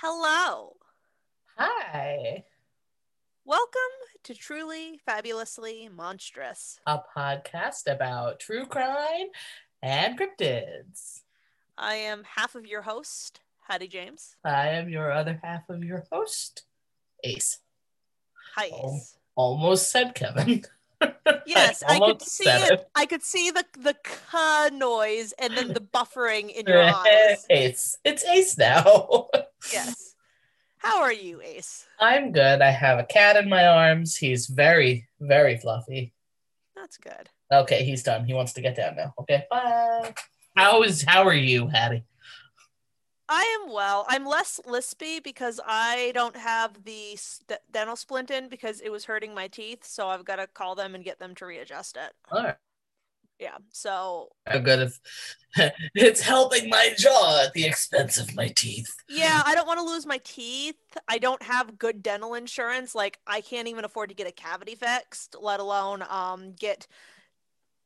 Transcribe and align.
Hello. 0.00 0.76
Hi, 1.56 2.44
Welcome 3.44 3.80
to 4.24 4.34
Truly 4.34 5.00
Fabulously 5.06 5.88
Monstrous. 5.88 6.78
a 6.86 6.98
podcast 7.16 7.90
about 7.90 8.38
true 8.40 8.66
crime 8.66 9.26
and 9.82 10.18
cryptids. 10.18 11.22
I 11.76 11.94
am 11.94 12.22
half 12.36 12.54
of 12.54 12.66
your 12.66 12.82
host, 12.82 13.40
Hattie 13.66 13.88
James. 13.88 14.36
I 14.44 14.68
am 14.68 14.88
your 14.88 15.10
other 15.10 15.40
half 15.42 15.68
of 15.68 15.82
your 15.82 16.04
host, 16.12 16.64
Ace. 17.24 17.58
Hi. 18.54 18.66
Ace. 18.66 19.16
Almost 19.34 19.90
said 19.90 20.14
Kevin. 20.14 20.64
Yes, 21.46 21.82
I 21.88 21.98
could 21.98 22.22
see 22.22 22.44
said 22.44 22.72
it. 22.72 22.88
I 22.94 23.06
could 23.06 23.22
see 23.22 23.50
the 23.50 23.64
the 23.78 23.94
ka 24.02 24.70
noise 24.72 25.32
and 25.38 25.56
then 25.56 25.72
the 25.72 25.80
buffering 25.80 26.50
in 26.50 26.66
your 26.66 26.82
eyes. 26.82 27.46
Ace. 27.50 27.98
It's 28.04 28.24
Ace 28.24 28.56
now. 28.58 29.28
Yes. 29.72 30.14
How 30.78 31.02
are 31.02 31.12
you, 31.12 31.42
Ace? 31.42 31.84
I'm 31.98 32.30
good. 32.30 32.62
I 32.62 32.70
have 32.70 33.00
a 33.00 33.04
cat 33.04 33.34
in 33.34 33.48
my 33.48 33.66
arms. 33.66 34.16
He's 34.16 34.46
very, 34.46 35.08
very 35.18 35.58
fluffy. 35.58 36.12
That's 36.76 36.96
good. 36.96 37.28
Okay, 37.52 37.82
he's 37.82 38.04
done. 38.04 38.24
He 38.24 38.34
wants 38.34 38.52
to 38.52 38.60
get 38.60 38.76
down 38.76 38.94
now. 38.94 39.14
Okay, 39.18 39.44
bye. 39.50 40.14
How 40.56 40.82
is 40.84 41.02
how 41.02 41.24
are 41.24 41.34
you, 41.34 41.66
Hattie? 41.66 42.04
I 43.28 43.60
am 43.62 43.72
well. 43.72 44.06
I'm 44.08 44.24
less 44.24 44.60
lispy 44.66 45.22
because 45.22 45.60
I 45.66 46.12
don't 46.14 46.36
have 46.36 46.84
the 46.84 47.16
st- 47.16 47.60
dental 47.70 47.96
splint 47.96 48.30
in 48.30 48.48
because 48.48 48.80
it 48.80 48.90
was 48.90 49.04
hurting 49.04 49.34
my 49.34 49.48
teeth. 49.48 49.84
So 49.84 50.08
I've 50.08 50.24
got 50.24 50.36
to 50.36 50.46
call 50.46 50.74
them 50.74 50.94
and 50.94 51.04
get 51.04 51.18
them 51.18 51.34
to 51.36 51.46
readjust 51.46 51.96
it. 51.96 52.12
All 52.30 52.42
right. 52.42 52.56
Yeah. 53.38 53.58
So 53.70 54.30
How 54.46 54.58
good 54.58 54.80
if 54.80 55.00
it's 55.94 56.20
helping 56.20 56.68
my 56.68 56.92
jaw 56.96 57.44
at 57.44 57.52
the 57.52 57.64
expense 57.64 58.18
of 58.18 58.34
my 58.34 58.48
teeth. 58.56 58.92
Yeah, 59.08 59.42
I 59.44 59.54
don't 59.54 59.66
want 59.66 59.78
to 59.78 59.86
lose 59.86 60.06
my 60.06 60.20
teeth. 60.24 60.76
I 61.06 61.18
don't 61.18 61.42
have 61.42 61.78
good 61.78 62.02
dental 62.02 62.34
insurance. 62.34 62.94
Like 62.94 63.20
I 63.26 63.40
can't 63.40 63.68
even 63.68 63.84
afford 63.84 64.08
to 64.08 64.14
get 64.14 64.26
a 64.26 64.32
cavity 64.32 64.74
fixed, 64.74 65.36
let 65.40 65.60
alone 65.60 66.02
um 66.08 66.54
get 66.58 66.86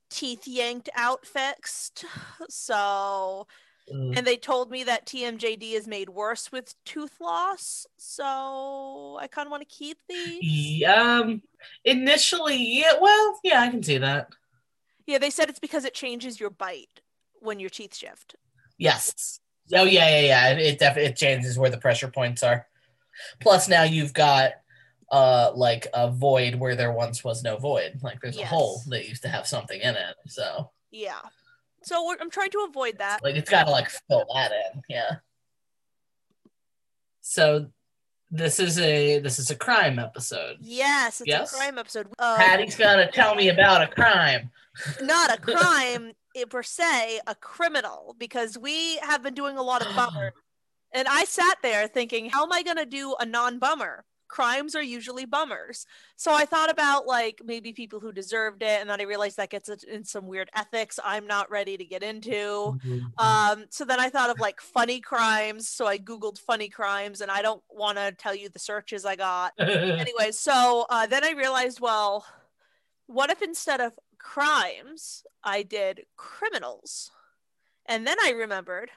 teeth 0.08 0.46
yanked 0.46 0.90
out 0.94 1.26
fixed. 1.26 2.04
So, 2.48 3.46
Mm. 3.92 4.16
and 4.16 4.26
they 4.26 4.36
told 4.36 4.70
me 4.70 4.84
that 4.84 5.06
TMJD 5.06 5.72
is 5.72 5.86
made 5.86 6.08
worse 6.10 6.52
with 6.52 6.74
tooth 6.84 7.20
loss. 7.20 7.86
So, 7.96 9.18
I 9.20 9.26
kind 9.26 9.46
of 9.46 9.50
want 9.50 9.62
to 9.68 9.74
keep 9.74 9.98
these. 10.08 10.38
Yeah, 10.42 11.20
um, 11.20 11.42
initially, 11.84 12.56
yeah, 12.56 12.92
well, 13.00 13.38
yeah, 13.42 13.60
I 13.60 13.68
can 13.70 13.82
see 13.82 13.98
that. 13.98 14.28
Yeah, 15.06 15.18
they 15.18 15.30
said 15.30 15.48
it's 15.48 15.58
because 15.58 15.84
it 15.84 15.94
changes 15.94 16.38
your 16.38 16.50
bite 16.50 17.00
when 17.40 17.58
your 17.58 17.70
teeth 17.70 17.94
shift. 17.94 18.36
Yes. 18.78 19.40
Oh 19.72 19.84
yeah, 19.84 20.08
yeah, 20.08 20.20
yeah. 20.20 20.48
It, 20.50 20.58
it 20.58 20.78
definitely 20.78 21.10
it 21.10 21.16
changes 21.16 21.58
where 21.58 21.70
the 21.70 21.78
pressure 21.78 22.08
points 22.08 22.42
are. 22.42 22.66
Plus, 23.40 23.68
now 23.68 23.82
you've 23.82 24.12
got 24.12 24.52
uh 25.10 25.52
like 25.54 25.86
a 25.92 26.10
void 26.10 26.54
where 26.54 26.74
there 26.74 26.92
once 26.92 27.22
was 27.22 27.42
no 27.42 27.56
void. 27.56 27.98
Like 28.02 28.20
there's 28.20 28.36
Yes. 28.36 28.44
a 28.44 28.48
hole 28.48 28.80
that 28.88 29.08
used 29.08 29.22
to 29.22 29.28
have 29.28 29.46
something 29.46 29.80
in 29.80 29.94
it. 29.94 30.16
So 30.28 30.70
Yeah. 30.90 31.20
So, 31.84 32.06
we're, 32.06 32.16
I'm 32.20 32.30
trying 32.30 32.50
to 32.50 32.66
avoid 32.68 32.98
that. 32.98 33.22
like 33.22 33.36
it's 33.36 33.50
got 33.50 33.64
to 33.64 33.70
like 33.70 33.90
fill 34.08 34.26
that 34.34 34.52
in. 34.52 34.82
Yeah. 34.88 35.16
So 37.20 37.66
this 38.30 38.58
is 38.58 38.78
a 38.78 39.18
this 39.20 39.38
is 39.38 39.50
a 39.50 39.56
crime 39.56 39.98
episode. 39.98 40.56
Yes, 40.60 41.20
it's 41.20 41.28
Yes? 41.28 41.52
a 41.52 41.56
crime 41.56 41.78
episode. 41.78 42.08
Uh, 42.18 42.36
Patty's 42.36 42.76
gonna 42.76 43.10
tell 43.10 43.34
me 43.34 43.48
about 43.48 43.82
a 43.82 43.86
crime. 43.86 44.50
not 45.02 45.32
a 45.32 45.40
crime 45.40 46.12
per 46.48 46.62
se, 46.62 47.20
a 47.26 47.34
criminal, 47.34 48.16
because 48.18 48.56
we 48.56 48.96
have 48.98 49.22
been 49.22 49.34
doing 49.34 49.58
a 49.58 49.62
lot 49.62 49.86
of 49.86 49.94
bummer. 49.94 50.32
And 50.94 51.08
I 51.08 51.24
sat 51.24 51.56
there 51.62 51.88
thinking, 51.88 52.28
how 52.28 52.42
am 52.44 52.52
I 52.52 52.62
going 52.62 52.76
to 52.76 52.84
do 52.84 53.16
a 53.18 53.24
non 53.24 53.58
bummer? 53.58 54.04
Crimes 54.32 54.74
are 54.74 54.82
usually 54.82 55.26
bummers. 55.26 55.84
So 56.16 56.32
I 56.32 56.46
thought 56.46 56.70
about 56.70 57.06
like 57.06 57.42
maybe 57.44 57.74
people 57.74 58.00
who 58.00 58.12
deserved 58.12 58.62
it. 58.62 58.80
And 58.80 58.88
then 58.88 58.98
I 58.98 59.04
realized 59.04 59.36
that 59.36 59.50
gets 59.50 59.68
in 59.68 60.04
some 60.04 60.26
weird 60.26 60.48
ethics 60.56 60.98
I'm 61.04 61.26
not 61.26 61.50
ready 61.50 61.76
to 61.76 61.84
get 61.84 62.02
into. 62.02 62.78
Um, 63.18 63.66
so 63.68 63.84
then 63.84 64.00
I 64.00 64.08
thought 64.08 64.30
of 64.30 64.40
like 64.40 64.62
funny 64.62 65.00
crimes. 65.00 65.68
So 65.68 65.86
I 65.86 65.98
Googled 65.98 66.38
funny 66.38 66.70
crimes 66.70 67.20
and 67.20 67.30
I 67.30 67.42
don't 67.42 67.62
want 67.68 67.98
to 67.98 68.10
tell 68.12 68.34
you 68.34 68.48
the 68.48 68.58
searches 68.58 69.04
I 69.04 69.16
got 69.16 69.52
anyway, 69.58 70.30
so 70.30 70.86
uh, 70.88 71.06
then 71.06 71.24
I 71.24 71.32
realized, 71.32 71.78
well, 71.78 72.24
what 73.06 73.28
if 73.28 73.42
instead 73.42 73.82
of 73.82 73.92
crimes, 74.18 75.24
I 75.44 75.62
did 75.62 76.06
criminals? 76.16 77.10
And 77.84 78.06
then 78.06 78.16
I 78.22 78.30
remembered 78.30 78.90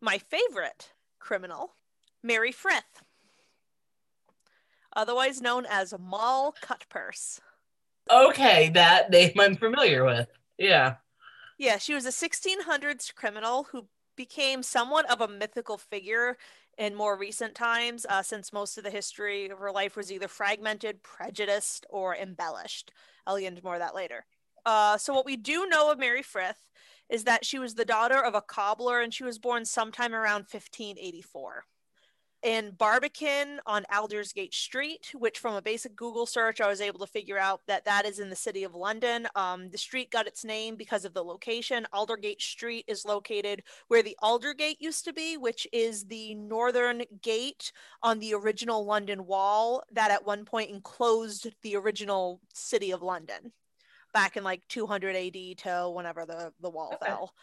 my 0.00 0.16
favorite 0.16 0.92
criminal, 1.18 1.74
Mary 2.22 2.52
Frith, 2.52 3.02
otherwise 4.98 5.40
known 5.40 5.64
as 5.70 5.94
Moll 5.98 6.54
Cutpurse. 6.60 7.40
okay, 8.10 8.68
that 8.70 9.10
name 9.10 9.32
I'm 9.38 9.56
familiar 9.56 10.04
with. 10.04 10.28
Yeah. 10.58 10.96
Yeah, 11.56 11.78
she 11.78 11.94
was 11.94 12.04
a 12.04 12.10
1600s 12.10 13.14
criminal 13.14 13.68
who 13.70 13.86
became 14.16 14.62
somewhat 14.62 15.08
of 15.10 15.20
a 15.20 15.28
mythical 15.28 15.78
figure 15.78 16.36
in 16.76 16.94
more 16.94 17.16
recent 17.16 17.54
times, 17.54 18.06
uh, 18.08 18.22
since 18.22 18.52
most 18.52 18.76
of 18.76 18.84
the 18.84 18.90
history 18.90 19.48
of 19.48 19.58
her 19.58 19.70
life 19.72 19.96
was 19.96 20.12
either 20.12 20.28
fragmented, 20.28 21.02
prejudiced, 21.02 21.86
or 21.88 22.16
embellished. 22.16 22.92
I'll 23.26 23.38
get 23.38 23.46
into 23.46 23.64
more 23.64 23.74
of 23.74 23.80
that 23.80 23.94
later. 23.94 24.26
Uh, 24.66 24.98
so, 24.98 25.12
what 25.14 25.26
we 25.26 25.36
do 25.36 25.66
know 25.66 25.90
of 25.90 25.98
Mary 25.98 26.22
Frith 26.22 26.70
is 27.08 27.24
that 27.24 27.44
she 27.44 27.58
was 27.58 27.74
the 27.74 27.84
daughter 27.84 28.22
of 28.22 28.34
a 28.34 28.42
cobbler 28.42 29.00
and 29.00 29.14
she 29.14 29.24
was 29.24 29.38
born 29.38 29.64
sometime 29.64 30.14
around 30.14 30.46
1584 30.50 31.64
in 32.42 32.70
Barbican 32.72 33.60
on 33.66 33.84
Aldersgate 33.92 34.54
Street, 34.54 35.12
which 35.14 35.38
from 35.38 35.54
a 35.54 35.62
basic 35.62 35.96
Google 35.96 36.26
search, 36.26 36.60
I 36.60 36.68
was 36.68 36.80
able 36.80 37.00
to 37.00 37.06
figure 37.06 37.38
out 37.38 37.62
that 37.66 37.84
that 37.84 38.06
is 38.06 38.20
in 38.20 38.30
the 38.30 38.36
city 38.36 38.64
of 38.64 38.74
London. 38.74 39.26
Um, 39.34 39.70
the 39.70 39.78
street 39.78 40.10
got 40.10 40.26
its 40.26 40.44
name 40.44 40.76
because 40.76 41.04
of 41.04 41.14
the 41.14 41.24
location. 41.24 41.86
Aldergate 41.92 42.40
Street 42.40 42.84
is 42.86 43.04
located 43.04 43.62
where 43.88 44.02
the 44.02 44.16
Aldergate 44.22 44.76
used 44.78 45.04
to 45.06 45.12
be, 45.12 45.36
which 45.36 45.66
is 45.72 46.04
the 46.04 46.34
northern 46.36 47.02
gate 47.22 47.72
on 48.02 48.18
the 48.20 48.34
original 48.34 48.84
London 48.84 49.26
wall 49.26 49.82
that 49.92 50.10
at 50.10 50.24
one 50.24 50.44
point 50.44 50.70
enclosed 50.70 51.48
the 51.62 51.76
original 51.76 52.40
city 52.54 52.92
of 52.92 53.02
London 53.02 53.52
back 54.14 54.36
in 54.36 54.44
like 54.44 54.62
200 54.68 55.14
AD 55.16 55.58
to 55.58 55.90
whenever 55.94 56.24
the, 56.24 56.52
the 56.60 56.70
wall 56.70 56.92
Okay. 56.94 57.06
fell. 57.06 57.34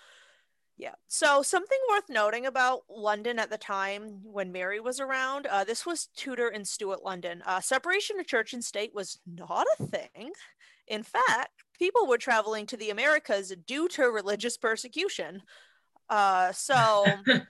Yeah. 0.77 0.93
So 1.07 1.41
something 1.41 1.77
worth 1.89 2.09
noting 2.09 2.45
about 2.45 2.81
London 2.89 3.39
at 3.39 3.49
the 3.49 3.57
time 3.57 4.19
when 4.23 4.51
Mary 4.51 4.81
was 4.81 4.99
around, 4.99 5.47
uh, 5.47 5.63
this 5.63 5.85
was 5.85 6.09
Tudor 6.17 6.49
and 6.49 6.67
Stuart 6.67 7.01
London. 7.03 7.41
Uh, 7.45 7.61
separation 7.61 8.19
of 8.19 8.27
church 8.27 8.53
and 8.53 8.63
state 8.63 8.93
was 8.93 9.19
not 9.25 9.67
a 9.79 9.83
thing. 9.85 10.31
In 10.87 11.03
fact, 11.03 11.63
people 11.79 12.07
were 12.07 12.17
traveling 12.17 12.65
to 12.67 12.77
the 12.77 12.89
Americas 12.89 13.53
due 13.65 13.87
to 13.89 14.03
religious 14.03 14.57
persecution. 14.57 15.41
Uh, 16.09 16.51
so 16.51 17.05
the 17.25 17.45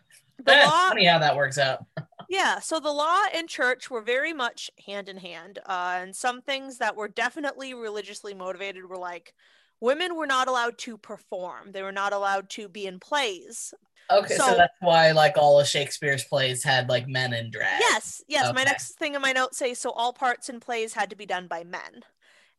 Eh, 0.47 0.63
law, 0.63 0.89
funny 0.89 1.05
how 1.05 1.17
that 1.19 1.35
works 1.35 1.57
out. 1.57 1.85
yeah, 2.29 2.59
so 2.59 2.79
the 2.79 2.91
law 2.91 3.23
and 3.33 3.49
church 3.49 3.89
were 3.89 4.01
very 4.01 4.33
much 4.33 4.69
hand 4.85 5.09
in 5.09 5.17
hand. 5.17 5.59
Uh, 5.65 5.99
and 6.01 6.15
some 6.15 6.41
things 6.41 6.77
that 6.77 6.95
were 6.95 7.07
definitely 7.07 7.73
religiously 7.73 8.33
motivated 8.35 8.85
were 8.85 8.97
like 8.97 9.33
women 9.79 10.15
were 10.15 10.27
not 10.27 10.47
allowed 10.47 10.77
to 10.79 10.97
perform, 10.97 11.71
they 11.71 11.81
were 11.81 11.91
not 11.91 12.13
allowed 12.13 12.49
to 12.51 12.67
be 12.67 12.85
in 12.85 12.99
plays. 12.99 13.73
Okay, 14.11 14.35
so, 14.35 14.49
So- 14.49 14.55
that's 14.55 14.73
why 14.81 15.11
like 15.11 15.37
all 15.37 15.59
of 15.59 15.67
Shakespeare's 15.67 16.23
plays 16.23 16.63
had 16.63 16.89
like 16.89 17.07
men 17.07 17.33
in 17.33 17.49
drag. 17.49 17.79
Yes, 17.79 18.21
yes. 18.27 18.53
My 18.53 18.63
next 18.63 18.97
thing 18.99 19.15
in 19.15 19.21
my 19.21 19.31
notes 19.31 19.57
say 19.57 19.73
so 19.73 19.91
all 19.91 20.13
parts 20.13 20.49
in 20.49 20.59
plays 20.59 20.93
had 20.93 21.09
to 21.09 21.15
be 21.15 21.25
done 21.25 21.47
by 21.47 21.63
men. 21.63 22.03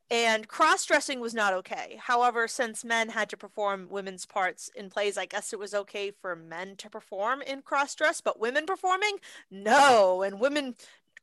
And 0.08 0.46
cross 0.46 0.84
dressing 0.84 1.18
was 1.18 1.34
not 1.34 1.52
okay. 1.52 1.98
However, 2.00 2.46
since 2.46 2.84
men 2.84 3.08
had 3.08 3.28
to 3.30 3.36
perform 3.36 3.88
women's 3.90 4.24
parts 4.24 4.70
in 4.76 4.88
plays, 4.88 5.18
I 5.18 5.26
guess 5.26 5.52
it 5.52 5.58
was 5.58 5.74
okay 5.74 6.12
for 6.12 6.36
men 6.36 6.76
to 6.76 6.88
perform 6.88 7.42
in 7.42 7.62
cross 7.62 7.92
dress, 7.96 8.20
but 8.20 8.38
women 8.38 8.66
performing, 8.66 9.18
no. 9.50 10.22
And 10.22 10.38
women 10.38 10.76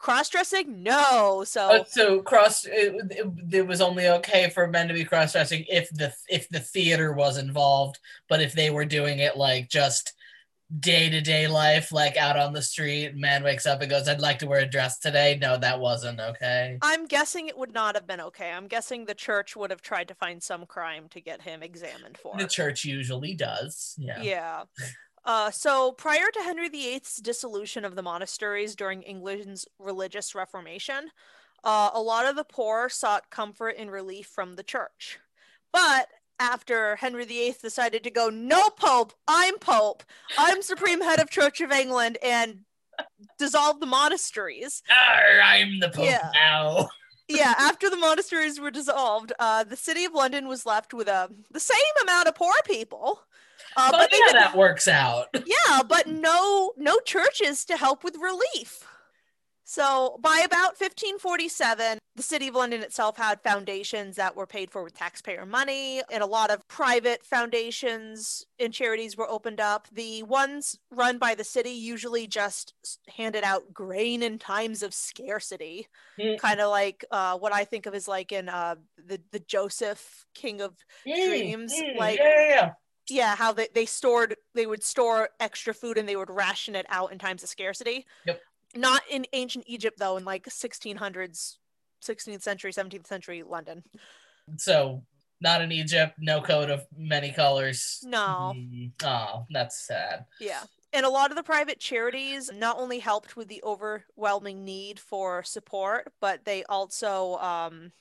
cross 0.03 0.29
dressing, 0.29 0.83
no. 0.83 1.43
So 1.45 1.69
Oh, 1.71 1.85
so 1.87 2.21
cross 2.21 2.65
it, 2.65 2.93
it, 3.09 3.27
it 3.51 3.67
was 3.67 3.81
only 3.81 4.07
okay 4.07 4.49
for 4.49 4.67
men 4.67 4.89
to 4.89 4.93
be 4.93 5.05
cross 5.05 5.31
dressing 5.31 5.65
if 5.69 5.89
the 5.91 6.13
if 6.29 6.47
the 6.49 6.59
theater 6.59 7.13
was 7.13 7.37
involved, 7.37 7.99
but 8.27 8.41
if 8.41 8.53
they 8.53 8.69
were 8.69 8.85
doing 8.85 9.19
it 9.19 9.37
like 9.37 9.69
just 9.69 10.13
day 10.79 11.09
to 11.09 11.21
day 11.21 11.47
life, 11.47 11.91
like 11.91 12.17
out 12.17 12.37
on 12.37 12.51
the 12.51 12.61
street, 12.61 13.15
man 13.15 13.43
wakes 13.43 13.65
up 13.65 13.81
and 13.81 13.89
goes, 13.89 14.07
"I'd 14.07 14.19
like 14.19 14.39
to 14.39 14.47
wear 14.47 14.59
a 14.59 14.65
dress 14.65 14.99
today." 14.99 15.37
No, 15.41 15.57
that 15.57 15.79
wasn't 15.79 16.19
okay. 16.19 16.77
I'm 16.81 17.05
guessing 17.05 17.47
it 17.47 17.57
would 17.57 17.73
not 17.73 17.95
have 17.95 18.05
been 18.05 18.21
okay. 18.21 18.51
I'm 18.51 18.67
guessing 18.67 19.05
the 19.05 19.15
church 19.15 19.55
would 19.55 19.71
have 19.71 19.81
tried 19.81 20.09
to 20.09 20.15
find 20.15 20.43
some 20.43 20.65
crime 20.65 21.07
to 21.11 21.21
get 21.21 21.41
him 21.41 21.63
examined 21.63 22.17
for. 22.17 22.35
The 22.37 22.47
church 22.47 22.83
usually 22.83 23.35
does. 23.35 23.95
Yeah. 23.97 24.21
Yeah. 24.21 24.63
Uh, 25.25 25.49
so 25.51 25.91
prior 25.91 26.25
to 26.33 26.41
Henry 26.41 26.69
VIII's 26.69 27.17
dissolution 27.17 27.85
of 27.85 27.95
the 27.95 28.01
monasteries 28.01 28.75
during 28.75 29.03
England's 29.03 29.67
religious 29.79 30.35
reformation, 30.35 31.09
uh, 31.63 31.91
a 31.93 32.01
lot 32.01 32.25
of 32.25 32.35
the 32.35 32.43
poor 32.43 32.89
sought 32.89 33.29
comfort 33.29 33.75
and 33.77 33.91
relief 33.91 34.27
from 34.27 34.55
the 34.55 34.63
church. 34.63 35.19
But 35.71 36.09
after 36.39 36.97
Henry 36.97 37.25
VIII 37.25 37.55
decided 37.61 38.03
to 38.03 38.11
go, 38.11 38.29
no 38.29 38.69
pope, 38.69 39.13
I'm 39.27 39.57
pope, 39.59 40.03
I'm 40.37 40.61
supreme 40.61 41.01
head 41.01 41.19
of 41.19 41.29
Church 41.29 41.61
of 41.61 41.71
England, 41.71 42.17
and 42.21 42.59
dissolve 43.39 43.79
the 43.79 43.85
monasteries. 43.85 44.83
Arr, 44.89 45.41
I'm 45.41 45.79
the 45.79 45.89
Pope 45.89 46.05
Yeah. 46.05 46.29
now. 46.33 46.89
yeah, 47.29 47.53
after 47.57 47.89
the 47.89 47.97
monasteries 47.97 48.59
were 48.59 48.71
dissolved, 48.71 49.31
uh, 49.39 49.63
the 49.63 49.77
city 49.77 50.03
of 50.03 50.13
London 50.13 50.47
was 50.47 50.65
left 50.65 50.93
with 50.93 51.07
uh, 51.07 51.29
the 51.51 51.59
same 51.59 51.77
amount 52.01 52.27
of 52.27 52.35
poor 52.35 52.53
people. 52.65 53.21
Uh, 53.75 53.91
but 53.91 54.11
they 54.11 54.19
how 54.19 54.33
that 54.33 54.55
works 54.57 54.87
out. 54.87 55.27
yeah, 55.45 55.81
but 55.87 56.07
no 56.07 56.73
no 56.77 56.99
churches 56.99 57.65
to 57.65 57.77
help 57.77 58.03
with 58.03 58.15
relief. 58.17 58.87
So 59.65 60.19
by 60.21 60.41
about 60.45 60.77
1547, 60.79 61.97
the 62.15 62.21
city 62.21 62.49
of 62.49 62.53
London 62.55 62.81
itself 62.83 63.15
had 63.17 63.41
foundations 63.41 64.17
that 64.17 64.35
were 64.35 64.45
paid 64.45 64.69
for 64.69 64.83
with 64.83 64.93
taxpayer 64.93 65.45
money, 65.45 66.01
and 66.11 66.21
a 66.21 66.25
lot 66.27 66.51
of 66.51 66.67
private 66.67 67.25
foundations 67.25 68.45
and 68.59 68.73
charities 68.73 69.15
were 69.17 69.27
opened 69.27 69.59
up. 69.61 69.87
The 69.91 70.21
ones 70.23 70.77
run 70.91 71.17
by 71.17 71.33
the 71.33 71.45
city 71.45 71.71
usually 71.71 72.27
just 72.27 72.73
handed 73.07 73.43
out 73.43 73.73
grain 73.73 74.21
in 74.21 74.37
times 74.37 74.83
of 74.83 74.93
scarcity, 74.93 75.87
Mm. 76.19 76.37
kind 76.37 76.59
of 76.59 76.69
like 76.69 77.03
uh, 77.09 77.37
what 77.37 77.53
I 77.53 77.63
think 77.63 77.85
of 77.87 77.95
as 77.95 78.07
like 78.07 78.31
in 78.31 78.49
uh, 78.49 78.75
the 79.03 79.19
the 79.31 79.39
Joseph 79.39 80.25
King 80.35 80.61
of 80.61 80.75
Mm, 81.07 81.27
Dreams, 81.29 81.73
mm, 81.73 81.97
like- 81.97 82.19
yeah, 82.19 82.29
yeah, 82.29 82.49
yeah. 82.49 82.69
Yeah 83.09 83.35
how 83.35 83.51
they, 83.51 83.67
they 83.73 83.85
stored 83.85 84.35
they 84.55 84.65
would 84.65 84.83
store 84.83 85.29
extra 85.39 85.73
food 85.73 85.97
and 85.97 86.07
they 86.07 86.15
would 86.15 86.29
ration 86.29 86.75
it 86.75 86.85
out 86.89 87.11
in 87.11 87.19
times 87.19 87.43
of 87.43 87.49
scarcity 87.49 88.05
Yep. 88.25 88.41
not 88.75 89.01
in 89.09 89.25
ancient 89.33 89.65
egypt 89.67 89.97
though 89.99 90.17
in 90.17 90.25
like 90.25 90.45
1600s 90.45 91.57
16th 92.03 92.41
century 92.41 92.71
17th 92.71 93.07
century 93.07 93.43
london 93.43 93.83
So 94.57 95.03
not 95.41 95.61
in 95.61 95.73
Egypt, 95.73 96.13
no 96.19 96.39
coat 96.39 96.69
of 96.69 96.85
many 96.97 97.29
colors. 97.33 97.99
No. 98.05 98.53
Oh, 99.03 99.45
that's 99.49 99.85
sad. 99.85 100.23
yeah 100.39 100.61
and 100.93 101.05
a 101.05 101.09
lot 101.09 101.31
of 101.31 101.35
the 101.37 101.43
private 101.43 101.79
charities 101.81 102.49
not 102.55 102.77
only 102.77 102.99
helped 102.99 103.35
with 103.35 103.49
the 103.49 103.61
overwhelming 103.63 104.63
need 104.63 104.99
for 104.99 105.43
support 105.43 106.13
but 106.21 106.45
they 106.45 106.63
also 106.65 107.35
um, 107.39 107.91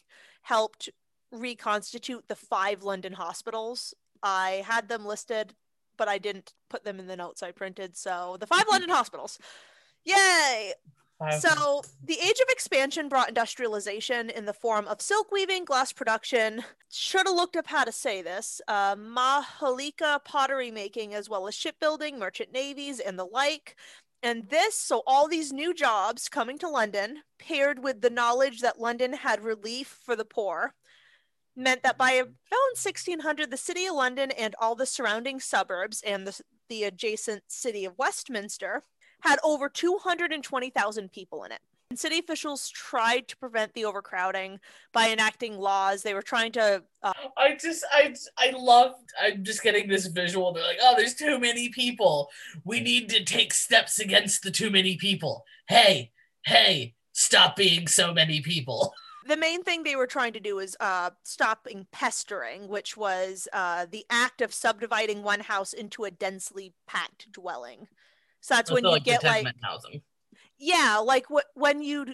helped 0.42 0.88
reconstitute 1.32 2.28
the 2.28 2.36
five 2.36 2.82
london 2.84 3.12
hospitals 3.14 3.94
i 4.22 4.62
had 4.66 4.88
them 4.88 5.04
listed 5.04 5.54
but 5.96 6.08
i 6.08 6.18
didn't 6.18 6.52
put 6.68 6.84
them 6.84 6.98
in 6.98 7.06
the 7.06 7.16
notes 7.16 7.42
i 7.42 7.50
printed 7.50 7.96
so 7.96 8.36
the 8.40 8.46
five 8.46 8.64
london 8.70 8.90
hospitals 8.90 9.38
yay 10.04 10.72
So, 11.38 11.82
the 12.02 12.18
age 12.18 12.40
of 12.40 12.48
expansion 12.48 13.08
brought 13.08 13.28
industrialization 13.28 14.28
in 14.28 14.44
the 14.44 14.52
form 14.52 14.88
of 14.88 15.00
silk 15.00 15.30
weaving, 15.30 15.64
glass 15.64 15.92
production. 15.92 16.64
Should 16.90 17.28
have 17.28 17.36
looked 17.36 17.54
up 17.54 17.68
how 17.68 17.84
to 17.84 17.92
say 17.92 18.22
this. 18.22 18.60
Uh, 18.66 18.96
Mahalika 18.96 20.24
pottery 20.24 20.72
making, 20.72 21.14
as 21.14 21.28
well 21.28 21.46
as 21.46 21.54
shipbuilding, 21.54 22.18
merchant 22.18 22.52
navies, 22.52 22.98
and 22.98 23.16
the 23.16 23.24
like. 23.24 23.76
And 24.24 24.48
this, 24.48 24.74
so 24.74 25.02
all 25.06 25.28
these 25.28 25.52
new 25.52 25.72
jobs 25.72 26.28
coming 26.28 26.58
to 26.58 26.68
London, 26.68 27.22
paired 27.38 27.82
with 27.82 28.00
the 28.00 28.10
knowledge 28.10 28.60
that 28.60 28.80
London 28.80 29.12
had 29.12 29.44
relief 29.44 30.00
for 30.04 30.16
the 30.16 30.24
poor, 30.24 30.74
meant 31.56 31.82
that 31.82 31.98
by 31.98 32.14
around 32.16 32.76
1600, 32.80 33.50
the 33.50 33.56
city 33.56 33.86
of 33.86 33.94
London 33.94 34.30
and 34.32 34.54
all 34.60 34.74
the 34.74 34.86
surrounding 34.86 35.40
suburbs 35.40 36.02
and 36.06 36.26
the, 36.26 36.40
the 36.68 36.84
adjacent 36.84 37.42
city 37.48 37.84
of 37.84 37.98
Westminster 37.98 38.84
had 39.20 39.38
over 39.44 39.68
220,000 39.68 41.12
people 41.12 41.44
in 41.44 41.52
it. 41.52 41.60
And 41.90 41.98
city 41.98 42.18
officials 42.18 42.70
tried 42.70 43.28
to 43.28 43.36
prevent 43.36 43.74
the 43.74 43.84
overcrowding 43.84 44.60
by 44.94 45.10
enacting 45.10 45.58
laws. 45.58 46.02
They 46.02 46.14
were 46.14 46.22
trying 46.22 46.52
to, 46.52 46.82
uh, 47.02 47.12
I 47.36 47.54
just, 47.60 47.84
I, 47.92 48.14
I 48.38 48.52
love. 48.56 48.94
I'm 49.20 49.44
just 49.44 49.62
getting 49.62 49.88
this 49.88 50.06
visual. 50.06 50.54
They're 50.54 50.66
like, 50.66 50.78
oh, 50.80 50.94
there's 50.96 51.14
too 51.14 51.38
many 51.38 51.68
people. 51.68 52.30
We 52.64 52.80
need 52.80 53.10
to 53.10 53.22
take 53.24 53.52
steps 53.52 53.98
against 53.98 54.42
the 54.42 54.50
too 54.50 54.70
many 54.70 54.96
people. 54.96 55.44
Hey, 55.68 56.12
hey, 56.46 56.94
stop 57.12 57.56
being 57.56 57.86
so 57.86 58.14
many 58.14 58.40
people. 58.40 58.94
the 59.26 59.36
main 59.36 59.62
thing 59.62 59.82
they 59.82 59.96
were 59.96 60.06
trying 60.06 60.32
to 60.32 60.40
do 60.40 60.58
is 60.58 60.76
uh, 60.80 61.10
stopping 61.22 61.86
pestering, 61.92 62.68
which 62.68 62.96
was 62.96 63.48
uh, 63.52 63.86
the 63.90 64.04
act 64.10 64.40
of 64.40 64.52
subdividing 64.52 65.22
one 65.22 65.40
house 65.40 65.72
into 65.72 66.04
a 66.04 66.10
densely 66.10 66.74
packed 66.86 67.30
dwelling. 67.32 67.88
So 68.40 68.54
that's 68.54 68.70
when 68.70 68.84
you 68.84 68.90
like, 68.90 69.04
get 69.04 69.22
like 69.22 69.46
housing. 69.62 70.02
yeah 70.58 70.98
like 70.98 71.26
when 71.54 71.80
you 71.80 72.06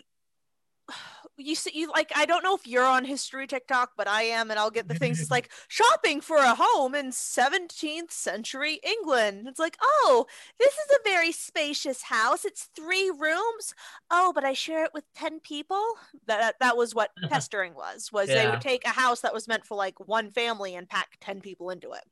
you 1.37 1.55
see 1.55 1.71
you 1.73 1.91
like 1.93 2.11
i 2.17 2.27
don't 2.27 2.43
know 2.43 2.55
if 2.55 2.67
you're 2.67 2.85
on 2.85 3.05
history 3.05 3.47
tiktok 3.47 3.93
but 3.97 4.09
i 4.09 4.23
am 4.23 4.51
and 4.51 4.59
i'll 4.59 4.71
get 4.71 4.89
the 4.89 4.95
things 4.95 5.21
it's 5.21 5.31
like 5.31 5.51
shopping 5.69 6.21
for 6.21 6.37
a 6.37 6.55
home 6.55 6.95
in 6.95 7.11
17th 7.11 8.11
century 8.11 8.81
england. 8.83 9.47
It's 9.49 9.59
like 9.59 9.77
oh 9.81 10.27
this 10.59 10.73
is 10.75 10.97
a 10.97 11.09
very 11.09 11.33
spacious 11.33 12.03
house. 12.03 12.45
It's 12.45 12.69
three 12.75 13.11
rooms. 13.11 13.75
Oh 14.11 14.33
but 14.35 14.45
i 14.45 14.53
share 14.53 14.85
it 14.85 14.91
with 14.95 15.05
10 15.15 15.41
people? 15.41 15.83
That 16.27 16.57
that 16.61 16.77
was 16.77 16.95
what 16.95 17.11
pestering 17.29 17.75
was 17.75 18.11
was 18.13 18.29
they 18.29 18.49
would 18.49 18.61
take 18.61 18.85
a 18.85 18.91
house 18.91 19.21
that 19.21 19.35
was 19.35 19.49
meant 19.49 19.65
for 19.65 19.77
like 19.77 20.09
one 20.09 20.31
family 20.31 20.75
and 20.75 20.89
pack 20.89 21.19
10 21.21 21.41
people 21.41 21.71
into 21.71 21.93
it. 21.93 22.05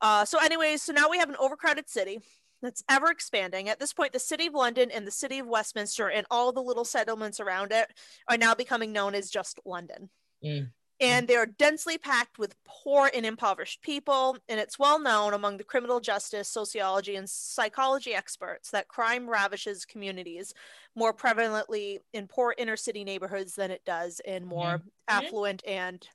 Uh, 0.00 0.24
so 0.24 0.38
anyways 0.42 0.82
so 0.82 0.92
now 0.92 1.08
we 1.08 1.18
have 1.18 1.28
an 1.28 1.36
overcrowded 1.38 1.88
city 1.88 2.20
that's 2.62 2.84
ever 2.88 3.10
expanding. 3.10 3.68
At 3.68 3.80
this 3.80 3.92
point, 3.92 4.12
the 4.12 4.18
city 4.18 4.46
of 4.46 4.54
London 4.54 4.90
and 4.90 5.06
the 5.06 5.10
city 5.10 5.38
of 5.38 5.46
Westminster 5.46 6.08
and 6.08 6.26
all 6.30 6.52
the 6.52 6.62
little 6.62 6.84
settlements 6.84 7.40
around 7.40 7.72
it 7.72 7.88
are 8.28 8.38
now 8.38 8.54
becoming 8.54 8.92
known 8.92 9.14
as 9.14 9.30
just 9.30 9.60
London. 9.64 10.08
Mm. 10.44 10.70
And 11.00 11.26
they 11.26 11.34
are 11.34 11.46
densely 11.46 11.98
packed 11.98 12.38
with 12.38 12.54
poor 12.64 13.10
and 13.12 13.26
impoverished 13.26 13.82
people. 13.82 14.36
And 14.48 14.60
it's 14.60 14.78
well 14.78 15.00
known 15.00 15.34
among 15.34 15.56
the 15.56 15.64
criminal 15.64 15.98
justice, 15.98 16.48
sociology, 16.48 17.16
and 17.16 17.28
psychology 17.28 18.14
experts 18.14 18.70
that 18.70 18.86
crime 18.86 19.28
ravishes 19.28 19.84
communities 19.84 20.54
more 20.94 21.12
prevalently 21.12 21.98
in 22.12 22.28
poor 22.28 22.54
inner 22.56 22.76
city 22.76 23.02
neighborhoods 23.02 23.56
than 23.56 23.72
it 23.72 23.84
does 23.84 24.20
in 24.24 24.46
more 24.46 24.82
affluent 25.08 25.64
and 25.66 26.06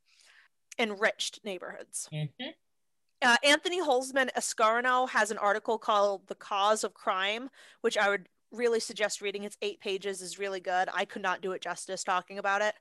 enriched 0.79 1.41
neighborhoods. 1.43 2.07
Mhm. 2.13 2.53
Uh, 3.21 3.35
Anthony 3.43 3.81
Holzman 3.81 4.29
Escarno 4.37 5.09
has 5.09 5.31
an 5.31 5.37
article 5.37 5.77
called 5.77 6.27
The 6.27 6.35
Cause 6.35 6.83
of 6.83 6.93
Crime, 6.93 7.49
which 7.81 7.97
I 7.97 8.09
would 8.09 8.29
really 8.51 8.79
suggest 8.79 9.21
reading. 9.21 9.43
It's 9.43 9.57
eight 9.61 9.79
pages, 9.79 10.21
is 10.21 10.37
really 10.37 10.59
good. 10.59 10.87
I 10.93 11.05
could 11.05 11.21
not 11.21 11.41
do 11.41 11.51
it 11.53 11.61
justice 11.61 12.03
talking 12.03 12.37
about 12.37 12.61
it. 12.61 12.75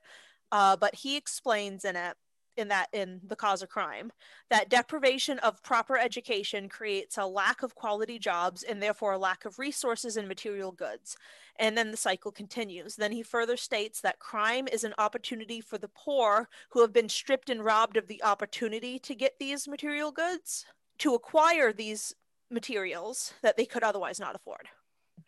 Uh, 0.51 0.77
but 0.77 0.95
he 0.95 1.17
explains 1.17 1.85
in 1.85 1.95
it, 1.95 2.15
in 2.57 2.67
that, 2.69 2.89
in 2.93 3.21
The 3.23 3.35
Cause 3.35 3.61
of 3.61 3.69
Crime, 3.69 4.11
that 4.49 4.69
deprivation 4.69 5.39
of 5.39 5.61
proper 5.63 5.97
education 5.97 6.69
creates 6.69 7.17
a 7.17 7.25
lack 7.25 7.63
of 7.63 7.75
quality 7.75 8.19
jobs 8.19 8.63
and 8.63 8.81
therefore 8.81 9.13
a 9.13 9.17
lack 9.17 9.45
of 9.45 9.59
resources 9.59 10.17
and 10.17 10.27
material 10.27 10.71
goods. 10.71 11.17
And 11.59 11.77
then 11.77 11.91
the 11.91 11.97
cycle 11.97 12.31
continues. 12.31 12.95
Then 12.95 13.11
he 13.11 13.23
further 13.23 13.57
states 13.57 14.01
that 14.01 14.19
crime 14.19 14.67
is 14.67 14.83
an 14.83 14.93
opportunity 14.97 15.61
for 15.61 15.77
the 15.77 15.89
poor 15.89 16.49
who 16.69 16.81
have 16.81 16.93
been 16.93 17.09
stripped 17.09 17.49
and 17.49 17.63
robbed 17.63 17.97
of 17.97 18.07
the 18.07 18.23
opportunity 18.23 18.99
to 18.99 19.15
get 19.15 19.39
these 19.39 19.67
material 19.67 20.11
goods 20.11 20.65
to 20.99 21.13
acquire 21.13 21.71
these 21.71 22.13
materials 22.49 23.33
that 23.41 23.57
they 23.57 23.65
could 23.65 23.83
otherwise 23.83 24.19
not 24.19 24.35
afford. 24.35 24.67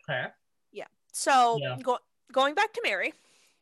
Okay. 0.08 0.28
Yeah 0.72 0.86
so, 1.12 1.58
Yeah. 1.60 1.76
go- 1.82 1.98
going 2.32 2.54
back 2.54 2.72
to 2.72 2.80
Mary, 2.84 3.12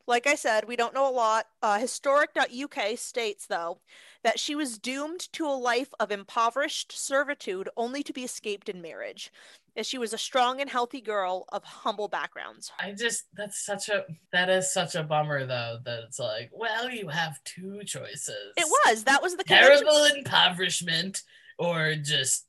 like 0.09 0.27
I 0.27 0.35
said, 0.35 0.67
we 0.67 0.75
don't 0.75 0.95
know 0.95 1.09
a 1.09 1.13
lot. 1.13 1.47
Uh, 1.63 1.79
Historic.uk 1.79 2.99
states, 2.99 3.47
though, 3.47 3.79
that 4.25 4.41
she 4.41 4.55
was 4.55 4.79
doomed 4.79 5.31
to 5.35 5.47
a 5.47 5.53
life 5.53 5.91
of 6.01 6.11
impoverished 6.11 6.93
servitude 6.93 7.69
only 7.77 8.03
to 8.03 8.13
be 8.13 8.25
escaped 8.25 8.69
in 8.69 8.83
marriage, 8.83 9.31
as 9.77 9.87
she 9.87 9.99
was 9.99 10.13
a 10.13 10.19
strong 10.19 10.61
and 10.61 10.71
healthy 10.71 11.01
girl 11.01 11.45
of 11.51 11.63
humble 11.63 12.09
backgrounds. 12.09 12.73
I 12.81 12.93
just 12.93 13.25
that's 13.37 13.65
such 13.65 13.91
a 13.91 14.07
that 14.33 14.49
is 14.49 14.73
such 14.73 14.97
a 14.97 15.05
bummer 15.05 15.47
though 15.47 15.79
that 15.85 16.01
it's 16.05 16.19
like 16.19 16.51
well 16.53 16.91
you 16.91 17.09
have 17.09 17.43
two 17.45 17.83
choices. 17.85 18.55
It 18.57 18.67
was. 18.67 19.05
That 19.05 19.23
was 19.23 19.37
the 19.37 19.45
convention. 19.45 19.85
terrible 19.85 20.05
impoverishment 20.17 21.23
or 21.59 21.95
just 21.95 22.47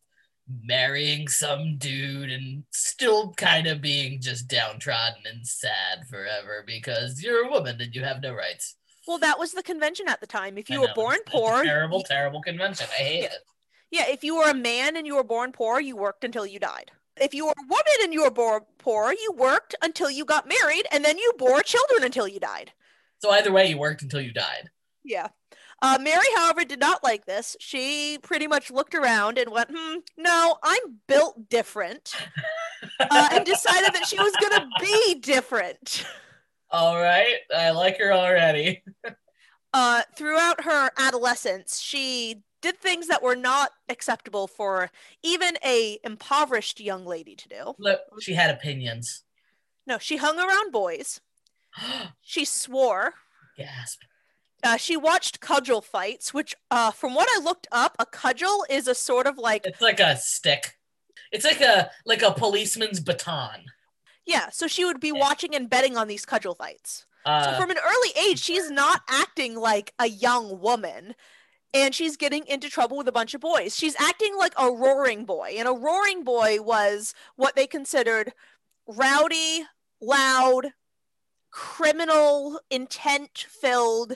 marrying 0.64 1.28
some 1.28 1.78
dude 1.78 2.32
and 2.32 2.64
still 2.72 3.34
kind 3.34 3.68
of 3.68 3.82
being 3.82 4.20
just 4.22 4.48
downtrodden 4.48 5.24
and 5.32 5.46
sad 5.46 6.08
forever 6.10 6.64
because 6.66 7.22
you're 7.22 7.46
a 7.48 7.52
woman 7.52 7.80
and 7.80 7.94
you 7.96 8.04
have 8.04 8.22
no 8.22 8.34
rights. 8.34 8.76
Well, 9.08 9.20
that 9.20 9.40
was 9.40 9.54
the 9.54 9.64
convention 9.64 10.08
at 10.08 10.20
the 10.22 10.28
time. 10.28 10.58
If 10.58 10.70
you 10.70 10.82
were 10.82 10.94
born 10.96 11.16
it's- 11.16 11.22
it's 11.28 11.32
poor, 11.32 11.64
terrible, 11.64 11.98
y- 12.00 12.04
terrible 12.08 12.42
convention. 12.42 12.88
I 12.92 12.96
hate 12.96 13.20
Yeah. 13.22 13.26
it. 13.26 13.44
Yeah, 13.92 14.08
if 14.08 14.24
you 14.24 14.36
were 14.36 14.50
a 14.50 14.54
man 14.54 14.96
and 14.96 15.08
you 15.08 15.16
were 15.16 15.24
born 15.24 15.52
poor, 15.52 15.80
you 15.80 15.96
worked 15.96 16.24
until 16.24 16.46
you 16.46 16.60
died. 16.60 16.92
If 17.20 17.34
you 17.34 17.48
were 17.48 17.54
a 17.58 17.68
woman 17.68 17.98
and 18.04 18.14
you 18.14 18.22
were 18.24 18.30
born 18.32 18.62
poor, 18.78 19.12
you 19.12 19.32
worked 19.36 19.76
until 19.82 20.10
you 20.12 20.26
got 20.26 20.48
married 20.48 20.86
and 20.92 21.04
then 21.04 21.18
you 21.18 21.34
bore 21.38 21.64
children 21.64 22.04
until 22.04 22.28
you 22.28 22.40
died. 22.40 22.72
So 23.22 23.32
either 23.32 23.52
way, 23.52 23.68
you 23.68 23.78
worked 23.78 24.02
until 24.04 24.22
you 24.22 24.32
died. 24.32 24.70
Yeah. 25.04 25.30
Uh, 25.82 25.98
Mary, 26.02 26.26
however, 26.36 26.66
did 26.66 26.80
not 26.80 27.04
like 27.04 27.26
this. 27.26 27.56
She 27.60 28.18
pretty 28.22 28.48
much 28.48 28.70
looked 28.70 28.94
around 28.96 29.38
and 29.38 29.52
went, 29.52 29.70
hmm, 29.74 29.98
no, 30.18 30.58
I'm 30.64 31.00
built 31.08 31.50
different. 31.50 32.14
Uh, 33.02 33.30
and 33.34 33.46
decided 33.46 33.94
that 33.94 34.08
she 34.08 34.18
was 34.18 34.34
going 34.40 34.54
to 34.54 34.68
be 34.80 35.16
different. 35.16 36.06
All 36.72 36.96
right, 36.96 37.36
I 37.56 37.72
like 37.72 37.98
her 37.98 38.14
already. 38.14 38.84
Uh, 39.74 40.02
throughout 40.18 40.64
her 40.64 40.90
adolescence, 40.98 41.80
she 41.80 42.42
did 42.62 42.80
things 42.80 43.08
that 43.08 43.22
were 43.22 43.36
not 43.36 43.72
acceptable 43.88 44.48
for 44.48 44.90
even 45.22 45.58
a 45.64 46.00
impoverished 46.04 46.80
young 46.80 47.06
lady 47.06 47.36
to 47.36 47.48
do. 47.48 47.74
Look, 47.78 48.00
she 48.20 48.34
had 48.34 48.50
opinions. 48.50 49.24
No, 49.86 50.00
she 50.00 50.18
hung 50.18 50.40
around 50.40 50.72
boys. 50.72 51.22
She 52.22 52.46
swore. 52.46 53.14
Gasp. 53.58 54.02
Uh, 54.64 54.78
she 54.78 54.98
watched 54.98 55.40
cudgel 55.40 55.82
fights, 55.82 56.34
which, 56.34 56.56
uh, 56.70 56.92
from 56.92 57.14
what 57.16 57.28
I 57.36 57.40
looked 57.44 57.68
up, 57.72 57.96
a 58.00 58.06
cudgel 58.06 58.66
is 58.70 58.88
a 58.88 58.96
sort 58.96 59.26
of 59.28 59.38
like 59.38 59.66
It's 59.66 59.82
like 59.82 60.00
a 60.00 60.18
stick. 60.18 60.78
It's 61.32 61.46
like 61.46 61.62
a 61.62 61.92
like 62.06 62.22
a 62.22 62.32
policeman's 62.32 63.00
baton. 63.00 63.66
yeah. 64.26 64.50
So 64.50 64.68
she 64.68 64.84
would 64.86 65.00
be 65.00 65.08
Yeah. 65.10 65.20
watching 65.20 65.56
and 65.56 65.70
betting 65.70 65.96
on 65.98 66.08
these 66.08 66.26
cudgel 66.26 66.56
fights. 66.56 67.06
So 67.26 67.32
Uh, 67.32 67.58
from 67.60 67.70
an 67.72 67.78
early 67.78 68.12
age, 68.28 68.40
she's 68.40 68.70
not 68.72 69.02
acting 69.08 69.56
like 69.56 69.94
a 70.00 70.08
young 70.08 70.60
woman. 70.60 71.16
And 71.72 71.94
she's 71.94 72.18
getting 72.18 72.48
into 72.48 72.68
trouble 72.70 72.98
with 72.98 73.08
a 73.08 73.12
bunch 73.12 73.36
of 73.36 73.42
boys. 73.42 73.76
She's 73.76 73.96
acting 74.00 74.36
like 74.36 74.54
a 74.58 74.72
roaring 74.72 75.26
boy. 75.26 75.54
And 75.58 75.68
a 75.68 75.72
roaring 75.72 76.24
boy 76.24 76.62
was 76.62 77.14
what 77.36 77.56
they 77.56 77.68
considered 77.68 78.34
rowdy, 78.88 79.66
loud, 80.02 80.74
criminal, 81.52 82.60
intent 82.70 83.46
filled 83.50 84.16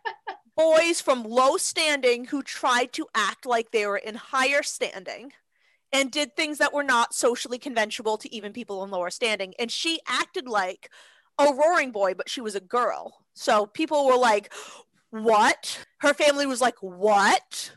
boys 0.56 1.00
from 1.00 1.24
low 1.24 1.56
standing 1.56 2.26
who 2.26 2.42
tried 2.42 2.92
to 2.92 3.06
act 3.14 3.46
like 3.46 3.70
they 3.70 3.86
were 3.86 3.96
in 3.96 4.14
higher 4.14 4.62
standing 4.62 5.32
and 5.92 6.10
did 6.10 6.36
things 6.36 6.58
that 6.58 6.74
were 6.74 6.82
not 6.82 7.14
socially 7.14 7.58
conventional 7.58 8.18
to 8.18 8.34
even 8.34 8.52
people 8.52 8.84
in 8.84 8.90
lower 8.90 9.10
standing. 9.10 9.54
And 9.58 9.70
she 9.70 10.00
acted 10.06 10.48
like 10.48 10.90
a 11.38 11.52
roaring 11.54 11.92
boy, 11.92 12.14
but 12.14 12.28
she 12.28 12.40
was 12.40 12.54
a 12.54 12.60
girl. 12.60 13.24
So 13.34 13.66
people 13.66 14.06
were 14.06 14.18
like, 14.18 14.52
What? 15.10 15.84
Her 16.00 16.12
family 16.12 16.46
was 16.46 16.60
like, 16.60 16.76
What? 16.80 17.72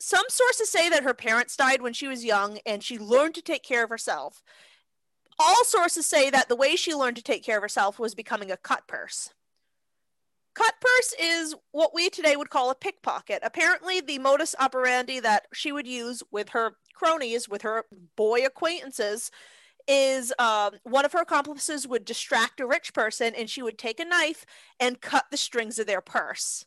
Some 0.00 0.24
sources 0.28 0.68
say 0.68 0.88
that 0.90 1.02
her 1.02 1.14
parents 1.14 1.56
died 1.56 1.82
when 1.82 1.92
she 1.92 2.06
was 2.06 2.24
young 2.24 2.58
and 2.64 2.82
she 2.82 2.98
learned 2.98 3.34
to 3.34 3.42
take 3.42 3.64
care 3.64 3.82
of 3.82 3.90
herself. 3.90 4.42
All 5.38 5.64
sources 5.64 6.06
say 6.06 6.30
that 6.30 6.48
the 6.48 6.56
way 6.56 6.76
she 6.76 6.94
learned 6.94 7.16
to 7.16 7.22
take 7.22 7.44
care 7.44 7.58
of 7.58 7.62
herself 7.62 7.98
was 7.98 8.14
becoming 8.14 8.50
a 8.50 8.56
cut 8.56 8.86
purse. 8.86 9.30
Cut 10.54 10.74
purse 10.80 11.14
is 11.20 11.54
what 11.70 11.94
we 11.94 12.10
today 12.10 12.34
would 12.34 12.50
call 12.50 12.70
a 12.70 12.74
pickpocket. 12.74 13.40
Apparently, 13.44 14.00
the 14.00 14.18
modus 14.18 14.56
operandi 14.58 15.20
that 15.20 15.46
she 15.52 15.70
would 15.70 15.86
use 15.86 16.22
with 16.32 16.48
her 16.48 16.72
cronies, 16.94 17.48
with 17.48 17.62
her 17.62 17.84
boy 18.16 18.44
acquaintances, 18.44 19.30
is 19.86 20.34
um, 20.38 20.72
one 20.82 21.04
of 21.04 21.12
her 21.12 21.20
accomplices 21.20 21.86
would 21.86 22.04
distract 22.04 22.60
a 22.60 22.66
rich 22.66 22.92
person 22.92 23.34
and 23.36 23.48
she 23.48 23.62
would 23.62 23.78
take 23.78 24.00
a 24.00 24.04
knife 24.04 24.44
and 24.80 25.00
cut 25.00 25.24
the 25.30 25.36
strings 25.36 25.78
of 25.78 25.86
their 25.86 26.00
purse 26.00 26.66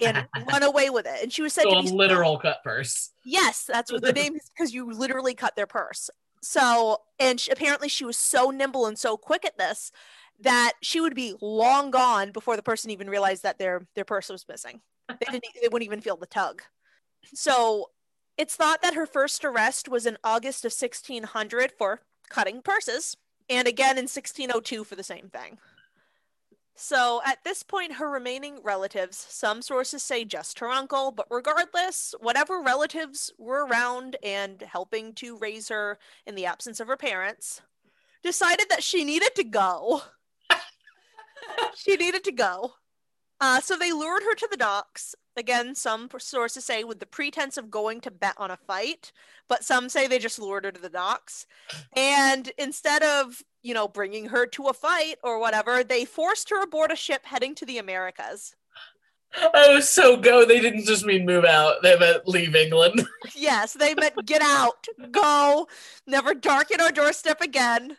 and 0.00 0.26
run 0.50 0.62
away 0.62 0.90
with 0.90 1.06
it. 1.06 1.22
And 1.22 1.32
she 1.32 1.42
was 1.42 1.52
said 1.52 1.62
so 1.62 1.70
to 1.70 1.78
a 1.78 1.82
be 1.82 1.90
literal 1.90 2.38
cut 2.38 2.58
purse. 2.62 3.10
Yes, 3.24 3.64
that's 3.66 3.92
what 3.92 4.02
the 4.02 4.12
name 4.12 4.34
is 4.34 4.50
because 4.54 4.74
you 4.74 4.90
literally 4.92 5.34
cut 5.34 5.56
their 5.56 5.66
purse. 5.66 6.10
So, 6.42 6.98
and 7.18 7.38
she, 7.38 7.50
apparently 7.50 7.88
she 7.88 8.04
was 8.04 8.16
so 8.16 8.50
nimble 8.50 8.86
and 8.86 8.98
so 8.98 9.16
quick 9.16 9.44
at 9.44 9.58
this 9.58 9.92
that 10.40 10.72
she 10.80 11.00
would 11.00 11.14
be 11.14 11.34
long 11.40 11.90
gone 11.90 12.32
before 12.32 12.56
the 12.56 12.62
person 12.62 12.90
even 12.90 13.10
realized 13.10 13.42
that 13.42 13.58
their 13.58 13.86
their 13.94 14.04
purse 14.04 14.28
was 14.28 14.46
missing. 14.48 14.80
They 15.08 15.26
didn't 15.30 15.44
they 15.60 15.68
wouldn't 15.68 15.86
even 15.86 16.00
feel 16.00 16.16
the 16.16 16.26
tug. 16.26 16.62
So, 17.34 17.90
it's 18.38 18.56
thought 18.56 18.80
that 18.80 18.94
her 18.94 19.06
first 19.06 19.44
arrest 19.44 19.88
was 19.88 20.06
in 20.06 20.16
August 20.24 20.64
of 20.64 20.72
1600 20.72 21.72
for 21.76 22.00
cutting 22.30 22.62
purses 22.62 23.16
and 23.50 23.68
again 23.68 23.98
in 23.98 24.04
1602 24.04 24.84
for 24.84 24.94
the 24.94 25.02
same 25.02 25.28
thing. 25.28 25.58
So 26.82 27.20
at 27.26 27.44
this 27.44 27.62
point, 27.62 27.92
her 27.92 28.08
remaining 28.08 28.60
relatives, 28.62 29.26
some 29.28 29.60
sources 29.60 30.02
say 30.02 30.24
just 30.24 30.60
her 30.60 30.68
uncle, 30.68 31.12
but 31.12 31.26
regardless, 31.30 32.14
whatever 32.20 32.62
relatives 32.62 33.30
were 33.36 33.66
around 33.66 34.16
and 34.22 34.62
helping 34.62 35.12
to 35.16 35.36
raise 35.36 35.68
her 35.68 35.98
in 36.26 36.36
the 36.36 36.46
absence 36.46 36.80
of 36.80 36.88
her 36.88 36.96
parents, 36.96 37.60
decided 38.22 38.70
that 38.70 38.82
she 38.82 39.04
needed 39.04 39.34
to 39.34 39.44
go. 39.44 40.00
she 41.76 41.96
needed 41.96 42.24
to 42.24 42.32
go. 42.32 42.72
Uh, 43.42 43.60
so 43.60 43.76
they 43.76 43.92
lured 43.92 44.22
her 44.22 44.34
to 44.34 44.48
the 44.50 44.56
docks. 44.56 45.14
Again, 45.40 45.74
some 45.74 46.10
sources 46.18 46.66
say 46.66 46.84
with 46.84 47.00
the 47.00 47.06
pretense 47.06 47.56
of 47.56 47.70
going 47.70 48.02
to 48.02 48.10
bet 48.10 48.34
on 48.36 48.50
a 48.50 48.58
fight, 48.58 49.10
but 49.48 49.64
some 49.64 49.88
say 49.88 50.06
they 50.06 50.18
just 50.18 50.38
lured 50.38 50.66
her 50.66 50.70
to 50.70 50.80
the 50.80 50.90
docks. 50.90 51.46
And 51.96 52.52
instead 52.58 53.02
of, 53.02 53.42
you 53.62 53.72
know, 53.72 53.88
bringing 53.88 54.26
her 54.26 54.44
to 54.48 54.66
a 54.66 54.74
fight 54.74 55.16
or 55.24 55.40
whatever, 55.40 55.82
they 55.82 56.04
forced 56.04 56.50
her 56.50 56.62
aboard 56.62 56.92
a 56.92 56.96
ship 56.96 57.24
heading 57.24 57.54
to 57.54 57.64
the 57.64 57.78
Americas. 57.78 58.54
Oh, 59.54 59.80
so 59.80 60.18
go. 60.18 60.44
They 60.44 60.60
didn't 60.60 60.84
just 60.84 61.06
mean 61.06 61.24
move 61.24 61.46
out. 61.46 61.82
They 61.82 61.98
meant 61.98 62.28
leave 62.28 62.54
England. 62.54 63.06
Yes, 63.34 63.72
they 63.72 63.94
meant 63.94 64.26
get 64.26 64.42
out, 64.42 64.86
go, 65.10 65.66
never 66.06 66.34
darken 66.34 66.80
our 66.80 66.92
doorstep 66.92 67.40
again, 67.40 67.96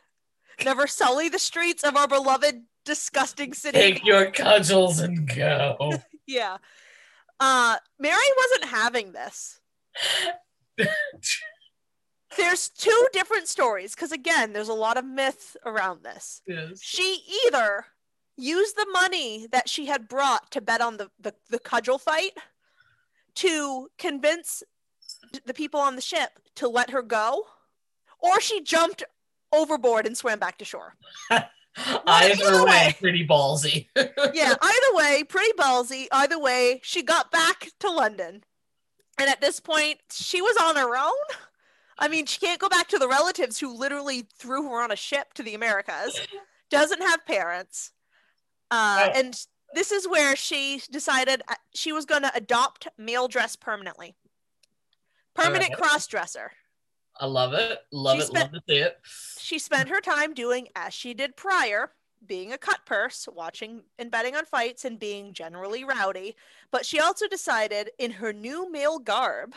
never 0.63 0.85
sully 0.85 1.29
the 1.29 1.39
streets 1.39 1.83
of 1.83 1.95
our 1.95 2.07
beloved, 2.07 2.61
disgusting 2.85 3.53
city. 3.53 3.77
Take 3.79 4.05
your 4.05 4.29
cudgels 4.29 4.99
and 4.99 5.27
go. 5.27 5.93
Yeah. 6.27 6.57
Uh, 7.41 7.77
Mary 7.97 8.15
wasn't 8.37 8.69
having 8.69 9.13
this. 9.13 9.59
There's 12.37 12.69
two 12.69 13.07
different 13.11 13.47
stories 13.47 13.95
because, 13.95 14.11
again, 14.11 14.53
there's 14.53 14.69
a 14.69 14.73
lot 14.73 14.95
of 14.95 15.03
myth 15.03 15.57
around 15.65 16.03
this. 16.03 16.41
Yes. 16.47 16.79
She 16.81 17.23
either 17.45 17.87
used 18.37 18.77
the 18.77 18.87
money 18.93 19.47
that 19.51 19.67
she 19.67 19.87
had 19.87 20.07
brought 20.07 20.49
to 20.51 20.61
bet 20.61 20.79
on 20.79 20.95
the, 20.95 21.09
the, 21.19 21.33
the 21.49 21.59
cudgel 21.59 21.97
fight 21.97 22.31
to 23.35 23.89
convince 23.97 24.63
the 25.45 25.53
people 25.53 25.81
on 25.81 25.97
the 25.97 26.01
ship 26.01 26.29
to 26.55 26.69
let 26.69 26.91
her 26.91 27.01
go, 27.01 27.47
or 28.19 28.39
she 28.39 28.61
jumped 28.61 29.03
overboard 29.51 30.05
and 30.05 30.15
swam 30.15 30.39
back 30.39 30.57
to 30.59 30.65
shore. 30.65 30.95
Either 31.77 32.43
either 32.43 32.65
way, 32.65 32.65
way. 32.65 32.95
pretty 32.99 33.25
ballsy. 33.25 33.87
yeah, 33.95 34.55
either 34.61 34.93
way, 34.95 35.23
pretty 35.23 35.53
ballsy. 35.53 36.07
Either 36.11 36.39
way, 36.39 36.81
she 36.83 37.01
got 37.01 37.31
back 37.31 37.69
to 37.79 37.89
London. 37.89 38.43
And 39.17 39.29
at 39.29 39.41
this 39.41 39.59
point, 39.59 39.99
she 40.11 40.41
was 40.41 40.57
on 40.57 40.75
her 40.75 40.97
own. 40.97 41.13
I 41.97 42.07
mean, 42.07 42.25
she 42.25 42.39
can't 42.39 42.59
go 42.59 42.67
back 42.69 42.87
to 42.89 42.97
the 42.97 43.07
relatives 43.07 43.59
who 43.59 43.77
literally 43.77 44.27
threw 44.37 44.69
her 44.69 44.81
on 44.81 44.91
a 44.91 44.95
ship 44.95 45.33
to 45.35 45.43
the 45.43 45.53
Americas, 45.53 46.19
doesn't 46.69 47.01
have 47.01 47.25
parents. 47.25 47.91
Uh, 48.71 49.07
Right. 49.07 49.11
And 49.15 49.39
this 49.73 49.91
is 49.91 50.07
where 50.07 50.35
she 50.35 50.81
decided 50.91 51.41
uh, 51.47 51.55
she 51.73 51.91
was 51.93 52.05
going 52.05 52.23
to 52.23 52.31
adopt 52.35 52.87
male 52.97 53.27
dress 53.27 53.55
permanently. 53.55 54.15
Permanent 55.35 55.71
Alright. 55.71 55.77
cross 55.77 56.07
dresser. 56.07 56.51
I 57.21 57.25
love 57.27 57.53
it. 57.53 57.79
Love 57.91 58.17
She 58.17 58.23
it. 58.23 58.27
spent- 58.27 58.53
Love 58.53 58.63
to 58.63 58.73
see 58.73 58.79
it. 58.79 58.99
She 59.39 59.59
spent 59.59 59.87
her 59.89 60.01
time 60.01 60.33
doing 60.33 60.67
as 60.75 60.93
she 60.93 61.13
did 61.13 61.37
prior, 61.37 61.93
being 62.25 62.51
a 62.51 62.57
cut 62.57 62.79
purse, 62.85 63.27
watching 63.31 63.83
and 63.99 64.09
betting 64.11 64.35
on 64.35 64.45
fights, 64.45 64.83
and 64.85 64.99
being 64.99 65.31
generally 65.33 65.83
rowdy. 65.83 66.35
But 66.71 66.85
she 66.85 66.99
also 66.99 67.27
decided, 67.27 67.91
in 67.99 68.11
her 68.13 68.33
new 68.33 68.69
male 68.71 68.97
garb, 68.99 69.53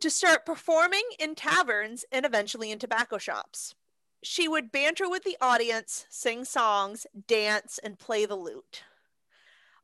to 0.00 0.10
start 0.10 0.46
performing 0.46 1.02
in 1.18 1.34
taverns 1.34 2.04
and 2.10 2.24
eventually 2.24 2.70
in 2.70 2.78
tobacco 2.78 3.18
shops. 3.18 3.74
She 4.22 4.46
would 4.46 4.70
banter 4.72 5.08
with 5.10 5.24
the 5.24 5.36
audience, 5.40 6.06
sing 6.08 6.44
songs, 6.44 7.06
dance, 7.26 7.78
and 7.82 7.98
play 7.98 8.26
the 8.26 8.36
lute. 8.36 8.84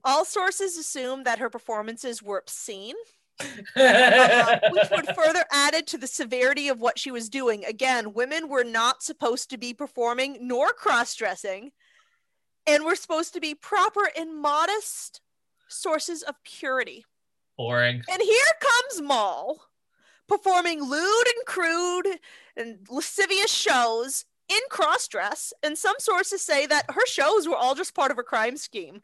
All 0.05 0.25
sources 0.25 0.77
assume 0.77 1.25
that 1.25 1.41
her 1.41 1.51
performances 1.51 2.23
were 2.23 2.39
obscene, 2.39 2.95
uh, 3.41 4.59
which 4.71 4.91
would 4.91 5.07
further 5.17 5.45
added 5.53 5.87
to 5.89 5.99
the 5.99 6.07
severity 6.07 6.69
of 6.69 6.81
what 6.81 6.99
she 6.99 7.11
was 7.11 7.29
doing. 7.29 7.65
Again, 7.65 8.13
women 8.13 8.49
were 8.49 8.65
not 8.65 9.03
supposed 9.03 9.51
to 9.51 9.59
be 9.59 9.75
performing 9.75 10.39
nor 10.41 10.73
cross 10.73 11.15
dressing, 11.15 11.73
and 12.67 12.85
were 12.85 12.97
supposed 12.97 13.33
to 13.35 13.41
be 13.41 13.55
proper 13.55 14.11
and 14.17 14.41
modest 14.41 15.21
sources 15.69 16.23
of 16.23 16.35
purity. 16.45 17.05
Boring. 17.57 18.03
And 18.11 18.23
here 18.23 18.53
comes 18.61 19.03
Moll 19.03 19.63
performing 20.29 20.83
lewd 20.83 21.27
and 21.27 21.47
crude 21.47 22.19
and 22.57 22.87
lascivious 22.91 23.51
shows 23.51 24.27
in 24.49 24.61
cross 24.71 25.09
dress. 25.09 25.53
And 25.63 25.77
some 25.77 25.97
sources 25.99 26.43
say 26.43 26.67
that 26.67 26.85
her 26.91 27.07
shows 27.07 27.49
were 27.49 27.57
all 27.57 27.75
just 27.75 27.95
part 27.95 28.11
of 28.11 28.17
her 28.17 28.23
crime 28.23 28.57
scheme. 28.57 29.01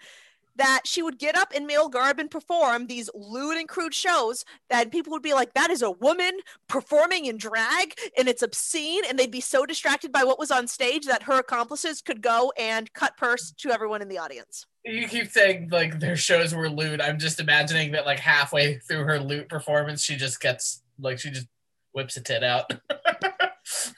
That 0.56 0.82
she 0.84 1.02
would 1.02 1.18
get 1.18 1.36
up 1.36 1.52
in 1.52 1.66
male 1.66 1.88
garb 1.88 2.18
and 2.18 2.30
perform 2.30 2.86
these 2.86 3.10
lewd 3.14 3.56
and 3.56 3.68
crude 3.68 3.94
shows 3.94 4.44
that 4.70 4.92
people 4.92 5.10
would 5.12 5.22
be 5.22 5.34
like, 5.34 5.54
that 5.54 5.70
is 5.70 5.82
a 5.82 5.90
woman 5.90 6.38
performing 6.68 7.26
in 7.26 7.36
drag 7.36 7.94
and 8.16 8.28
it's 8.28 8.42
obscene. 8.42 9.02
And 9.08 9.18
they'd 9.18 9.30
be 9.30 9.40
so 9.40 9.66
distracted 9.66 10.12
by 10.12 10.22
what 10.24 10.38
was 10.38 10.50
on 10.50 10.68
stage 10.68 11.06
that 11.06 11.24
her 11.24 11.38
accomplices 11.38 12.00
could 12.02 12.22
go 12.22 12.52
and 12.58 12.92
cut 12.92 13.16
purse 13.16 13.52
to 13.58 13.70
everyone 13.70 14.00
in 14.02 14.08
the 14.08 14.18
audience. 14.18 14.66
You 14.84 15.08
keep 15.08 15.28
saying 15.30 15.70
like 15.72 15.98
their 15.98 16.16
shows 16.16 16.54
were 16.54 16.68
lewd. 16.68 17.00
I'm 17.00 17.18
just 17.18 17.40
imagining 17.40 17.92
that 17.92 18.06
like 18.06 18.20
halfway 18.20 18.78
through 18.78 19.04
her 19.04 19.18
lewd 19.18 19.48
performance, 19.48 20.02
she 20.02 20.16
just 20.16 20.40
gets 20.40 20.82
like 21.00 21.18
she 21.18 21.30
just 21.30 21.48
whips 21.92 22.16
a 22.16 22.20
tit 22.20 22.44
out. 22.44 22.72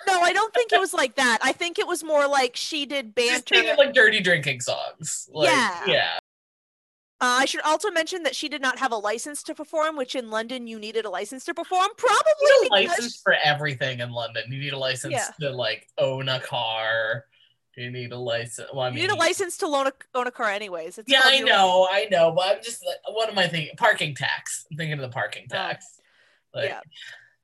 No, 0.06 0.20
I 0.20 0.32
don't 0.32 0.54
think 0.54 0.72
it 0.72 0.78
was 0.78 0.94
like 0.94 1.16
that. 1.16 1.38
I 1.42 1.52
think 1.52 1.78
it 1.78 1.86
was 1.86 2.04
more 2.04 2.28
like 2.28 2.54
she 2.54 2.86
did 2.86 3.14
banter. 3.14 3.56
singing 3.56 3.76
like 3.76 3.92
dirty 3.94 4.20
drinking 4.20 4.60
songs. 4.60 5.28
Like, 5.32 5.50
Yeah. 5.50 5.82
Yeah. 5.86 6.18
Uh, 7.18 7.40
I 7.40 7.44
should 7.46 7.62
also 7.62 7.90
mention 7.90 8.24
that 8.24 8.36
she 8.36 8.48
did 8.48 8.60
not 8.60 8.78
have 8.78 8.92
a 8.92 8.96
license 8.96 9.42
to 9.44 9.54
perform, 9.54 9.96
which 9.96 10.14
in 10.14 10.28
London 10.30 10.66
you 10.66 10.78
needed 10.78 11.06
a 11.06 11.10
license 11.10 11.44
to 11.46 11.54
perform. 11.54 11.88
Probably 11.96 12.32
You 12.42 12.62
need 12.62 12.66
a 12.66 12.80
because- 12.82 12.98
license 12.98 13.20
for 13.22 13.34
everything 13.42 14.00
in 14.00 14.10
London. 14.10 14.44
You 14.52 14.58
need 14.58 14.74
a 14.74 14.78
license 14.78 15.12
Yeah. 15.14 15.30
to 15.40 15.50
like 15.50 15.88
own 15.96 16.28
a 16.28 16.40
car. 16.40 17.24
You 17.74 17.90
need 17.90 18.12
a 18.12 18.18
license. 18.18 18.68
Well, 18.72 18.82
I 18.84 18.88
you 18.88 18.94
need 18.94 19.10
a 19.10 19.14
license 19.14 19.56
to 19.58 19.66
loan 19.68 19.86
a, 19.86 19.92
own 20.14 20.26
a 20.26 20.30
car, 20.30 20.50
anyways. 20.50 20.98
It's 20.98 21.10
Yeah, 21.10 21.20
I 21.24 21.40
know, 21.40 21.86
I 21.90 22.06
know, 22.10 22.32
but 22.32 22.56
I'm 22.56 22.62
just 22.62 22.84
like, 22.84 22.96
what 23.14 23.28
am 23.30 23.38
I 23.38 23.48
thinking? 23.48 23.76
Parking 23.76 24.14
tax. 24.14 24.66
I'm 24.70 24.76
thinking 24.76 24.94
of 24.94 25.00
the 25.00 25.08
parking 25.08 25.46
tax. 25.48 25.86
Like, 26.54 26.68
yeah. 26.70 26.80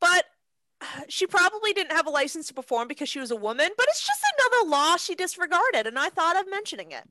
But 0.00 0.25
uh, 0.81 0.85
she 1.09 1.26
probably 1.26 1.73
didn't 1.73 1.93
have 1.93 2.07
a 2.07 2.11
license 2.11 2.47
to 2.49 2.55
perform 2.55 2.88
because 2.88 3.09
she 3.09 3.21
was 3.21 3.31
a 3.31 3.37
woman, 3.37 3.71
but 3.76 3.87
it's 3.88 4.07
just 4.07 4.21
another 4.38 4.71
law 4.71 4.97
she 4.97 5.14
disregarded, 5.14 5.87
and 5.87 5.99
I 5.99 6.09
thought 6.11 6.38
of 6.41 6.50
mentioning 6.50 6.93
it. 6.93 7.05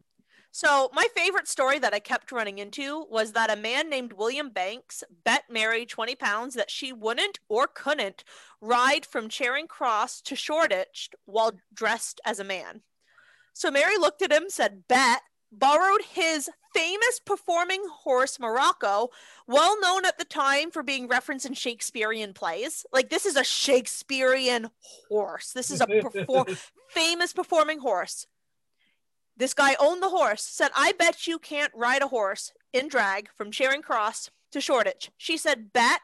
So, 0.53 0.89
my 0.93 1.07
favorite 1.15 1.47
story 1.47 1.79
that 1.79 1.93
I 1.93 1.99
kept 1.99 2.31
running 2.31 2.59
into 2.59 3.05
was 3.09 3.31
that 3.31 3.51
a 3.51 3.55
man 3.55 3.89
named 3.89 4.13
William 4.13 4.49
Banks 4.49 5.01
bet 5.23 5.43
Mary 5.49 5.85
20 5.85 6.15
pounds 6.15 6.55
that 6.55 6.69
she 6.69 6.91
wouldn't 6.91 7.39
or 7.47 7.67
couldn't 7.67 8.25
ride 8.59 9.05
from 9.05 9.29
Charing 9.29 9.67
Cross 9.67 10.21
to 10.23 10.35
Shoreditch 10.35 11.09
while 11.23 11.53
dressed 11.73 12.19
as 12.25 12.37
a 12.37 12.43
man. 12.43 12.81
So, 13.53 13.71
Mary 13.71 13.97
looked 13.97 14.21
at 14.21 14.33
him, 14.33 14.49
said, 14.49 14.89
Bet, 14.89 15.21
borrowed 15.53 16.01
his 16.01 16.49
famous 16.73 17.19
performing 17.25 17.83
horse, 17.89 18.39
Morocco, 18.39 19.09
well 19.47 19.79
known 19.79 20.05
at 20.05 20.17
the 20.17 20.25
time 20.25 20.71
for 20.71 20.83
being 20.83 21.07
referenced 21.07 21.45
in 21.45 21.53
Shakespearean 21.53 22.33
plays. 22.33 22.85
Like 22.91 23.09
this 23.09 23.25
is 23.25 23.35
a 23.35 23.43
Shakespearean 23.43 24.69
horse. 25.09 25.51
This 25.53 25.71
is 25.71 25.81
a 25.81 25.87
perform- 25.87 26.57
famous 26.89 27.33
performing 27.33 27.79
horse. 27.79 28.27
This 29.37 29.53
guy 29.53 29.75
owned 29.79 30.03
the 30.03 30.09
horse, 30.09 30.43
said, 30.43 30.71
I 30.75 30.91
bet 30.91 31.27
you 31.27 31.39
can't 31.39 31.71
ride 31.75 32.01
a 32.01 32.07
horse 32.07 32.53
in 32.73 32.87
drag 32.87 33.29
from 33.35 33.51
Charing 33.51 33.81
Cross 33.81 34.29
to 34.51 34.61
Shoreditch. 34.61 35.11
She 35.17 35.37
said, 35.37 35.73
bet, 35.73 36.01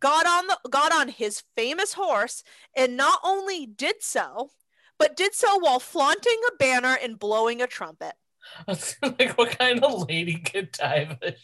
got 0.00 0.26
on 0.26 0.46
the 0.46 0.58
got 0.70 0.92
on 0.92 1.08
his 1.08 1.42
famous 1.56 1.92
horse, 1.92 2.42
and 2.76 2.96
not 2.96 3.20
only 3.22 3.66
did 3.66 3.96
so, 4.02 4.50
but 4.98 5.16
did 5.16 5.34
so 5.34 5.58
while 5.58 5.80
flaunting 5.80 6.40
a 6.48 6.56
banner 6.56 6.96
and 7.02 7.18
blowing 7.18 7.60
a 7.62 7.66
trumpet. 7.66 8.14
like, 8.66 9.36
what 9.36 9.58
kind 9.58 9.82
of 9.82 10.08
lady 10.08 10.38
could 10.38 10.72
die 10.72 11.08
of 11.10 11.20
this? 11.20 11.40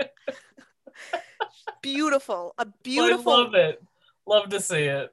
Beautiful. 1.82 2.54
A 2.58 2.66
beautiful 2.82 3.32
love 3.32 3.54
it. 3.54 3.82
Love 4.26 4.50
to 4.50 4.60
see 4.60 4.84
it. 4.84 5.10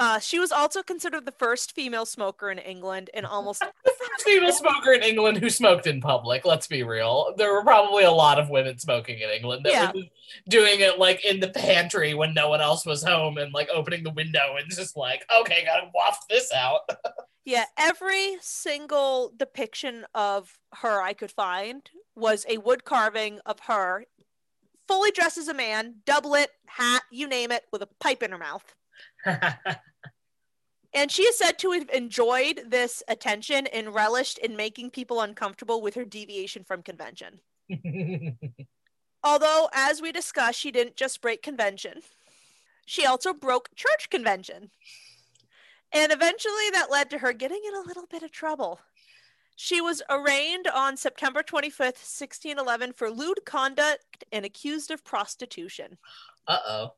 Uh, 0.00 0.18
she 0.18 0.38
was 0.38 0.50
also 0.50 0.82
considered 0.82 1.26
the 1.26 1.32
first 1.32 1.72
female 1.72 2.06
smoker 2.06 2.50
in 2.50 2.56
England 2.58 3.10
and 3.12 3.26
almost 3.26 3.60
The 3.84 3.92
first 3.98 4.24
female 4.24 4.50
smoker 4.52 4.92
in 4.92 5.02
England 5.02 5.36
who 5.36 5.50
smoked 5.50 5.86
in 5.86 6.00
public. 6.00 6.46
Let's 6.46 6.66
be 6.66 6.82
real. 6.82 7.34
There 7.36 7.52
were 7.52 7.62
probably 7.62 8.04
a 8.04 8.10
lot 8.10 8.38
of 8.38 8.48
women 8.48 8.78
smoking 8.78 9.18
in 9.20 9.28
England 9.28 9.66
that 9.66 9.72
Yeah. 9.72 9.92
were 9.92 10.06
doing 10.48 10.80
it 10.80 10.98
like 10.98 11.22
in 11.22 11.38
the 11.40 11.50
pantry 11.50 12.14
when 12.14 12.32
no 12.32 12.48
one 12.48 12.62
else 12.62 12.86
was 12.86 13.04
home 13.04 13.36
and 13.36 13.52
like 13.52 13.68
opening 13.68 14.02
the 14.02 14.10
window 14.10 14.56
and 14.58 14.70
just 14.70 14.96
like, 14.96 15.26
okay, 15.40 15.66
gotta 15.66 15.90
waft 15.94 16.24
this 16.30 16.50
out. 16.50 16.80
yeah. 17.44 17.66
Every 17.78 18.38
single 18.40 19.34
depiction 19.36 20.06
of 20.14 20.58
her 20.76 21.02
I 21.02 21.12
could 21.12 21.30
find 21.30 21.82
was 22.16 22.46
a 22.48 22.56
wood 22.56 22.86
carving 22.86 23.38
of 23.44 23.60
her, 23.66 24.06
fully 24.88 25.10
dressed 25.10 25.36
as 25.36 25.48
a 25.48 25.54
man, 25.54 25.96
doublet, 26.06 26.48
hat, 26.68 27.02
you 27.12 27.28
name 27.28 27.52
it, 27.52 27.64
with 27.70 27.82
a 27.82 27.88
pipe 28.00 28.22
in 28.22 28.30
her 28.30 28.38
mouth. 28.38 28.74
And 30.92 31.10
she 31.10 31.22
is 31.22 31.38
said 31.38 31.58
to 31.60 31.70
have 31.72 31.88
enjoyed 31.90 32.62
this 32.66 33.02
attention 33.06 33.66
and 33.68 33.94
relished 33.94 34.38
in 34.38 34.56
making 34.56 34.90
people 34.90 35.20
uncomfortable 35.20 35.80
with 35.80 35.94
her 35.94 36.04
deviation 36.04 36.64
from 36.64 36.82
convention. 36.82 37.40
Although, 39.24 39.68
as 39.72 40.02
we 40.02 40.10
discussed, 40.10 40.58
she 40.58 40.72
didn't 40.72 40.96
just 40.96 41.20
break 41.20 41.42
convention, 41.42 42.00
she 42.86 43.06
also 43.06 43.32
broke 43.32 43.70
church 43.76 44.10
convention. 44.10 44.70
And 45.92 46.12
eventually 46.12 46.70
that 46.72 46.90
led 46.90 47.10
to 47.10 47.18
her 47.18 47.32
getting 47.32 47.60
in 47.66 47.74
a 47.74 47.86
little 47.86 48.06
bit 48.10 48.22
of 48.22 48.32
trouble. 48.32 48.80
She 49.56 49.80
was 49.80 50.02
arraigned 50.08 50.66
on 50.68 50.96
September 50.96 51.42
25th, 51.42 52.00
1611, 52.00 52.94
for 52.94 53.10
lewd 53.10 53.40
conduct 53.44 54.24
and 54.32 54.44
accused 54.44 54.90
of 54.90 55.04
prostitution. 55.04 55.98
uh 56.48 56.58
oh. 56.66 56.94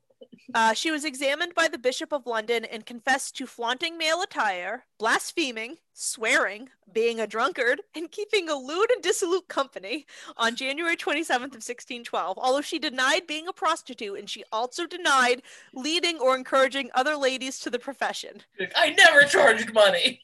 Uh, 0.54 0.74
she 0.74 0.90
was 0.90 1.04
examined 1.04 1.54
by 1.54 1.68
the 1.68 1.78
Bishop 1.78 2.12
of 2.12 2.26
London 2.26 2.64
and 2.64 2.85
confessed 2.85 3.37
to 3.37 3.46
flaunting 3.46 3.96
male 3.96 4.22
attire, 4.22 4.85
blaspheming, 4.98 5.76
swearing, 5.92 6.68
being 6.92 7.20
a 7.20 7.26
drunkard, 7.26 7.80
and 7.94 8.11
keeping 8.11 8.48
a 8.48 8.54
lewd 8.54 8.90
and 8.90 9.02
dissolute 9.02 9.48
company 9.48 10.06
on 10.37 10.56
January 10.56 10.96
27th 10.96 11.54
of 11.54 11.62
1612. 11.62 12.38
Although 12.38 12.61
she 12.61 12.78
denied 12.78 13.26
being 13.26 13.48
a 13.48 13.52
prostitute, 13.52 14.18
and 14.18 14.28
she 14.28 14.44
also 14.52 14.87
denied 14.87 15.42
leading 15.74 16.18
or 16.18 16.37
encouraging 16.37 16.90
other 16.94 17.16
ladies 17.16 17.58
to 17.61 17.70
the 17.70 17.78
profession. 17.78 18.42
I 18.76 18.90
never 18.90 19.22
charged 19.24 19.72
money. 19.72 20.20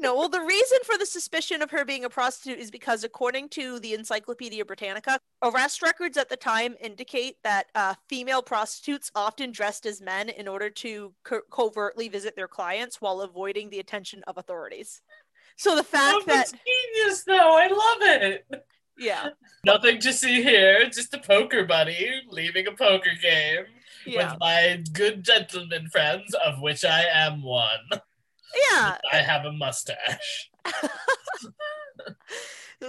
No, 0.00 0.14
well, 0.14 0.28
the 0.28 0.40
reason 0.40 0.78
for 0.84 0.96
the 0.96 1.06
suspicion 1.06 1.60
of 1.60 1.72
her 1.72 1.84
being 1.84 2.04
a 2.04 2.08
prostitute 2.10 2.60
is 2.60 2.70
because, 2.70 3.02
according 3.02 3.48
to 3.50 3.80
the 3.80 3.94
Encyclopedia 3.94 4.64
Britannica, 4.64 5.18
arrest 5.42 5.82
records 5.82 6.16
at 6.16 6.28
the 6.28 6.36
time 6.36 6.76
indicate 6.80 7.36
that 7.42 7.66
uh, 7.74 7.94
female 8.08 8.40
prostitutes 8.40 9.10
often 9.16 9.50
dressed 9.50 9.86
as 9.86 10.00
men 10.00 10.28
in 10.28 10.46
order 10.46 10.70
to 10.70 11.12
co- 11.24 11.40
covertly 11.50 12.08
visit 12.08 12.36
their 12.36 12.46
clients 12.46 13.00
while 13.00 13.22
avoiding 13.22 13.70
the 13.70 13.80
attention 13.80 14.22
of 14.28 14.38
authorities. 14.38 15.02
So 15.56 15.74
the 15.74 15.82
fact 15.82 16.18
Oh, 16.20 16.22
that, 16.26 16.46
genius, 16.94 17.24
though. 17.24 17.56
I 17.58 17.66
love 17.66 18.22
it. 18.22 18.46
yeah, 18.96 19.30
Nothing 19.64 19.98
to 20.00 20.12
see 20.12 20.42
here. 20.44 20.84
Just 20.88 21.12
a 21.14 21.18
poker 21.18 21.64
buddy 21.64 22.08
leaving 22.30 22.68
a 22.68 22.72
poker 22.72 23.10
game 23.20 23.64
yeah, 24.06 24.30
with 24.32 24.40
my 24.40 24.84
good 24.92 25.24
gentleman 25.24 25.88
friends, 25.90 26.32
of 26.46 26.60
which 26.60 26.84
I 26.84 27.02
am 27.12 27.42
one. 27.42 28.00
Yeah. 28.70 28.98
I 29.12 29.16
have 29.16 29.44
a 29.44 29.52
mustache. 29.52 30.50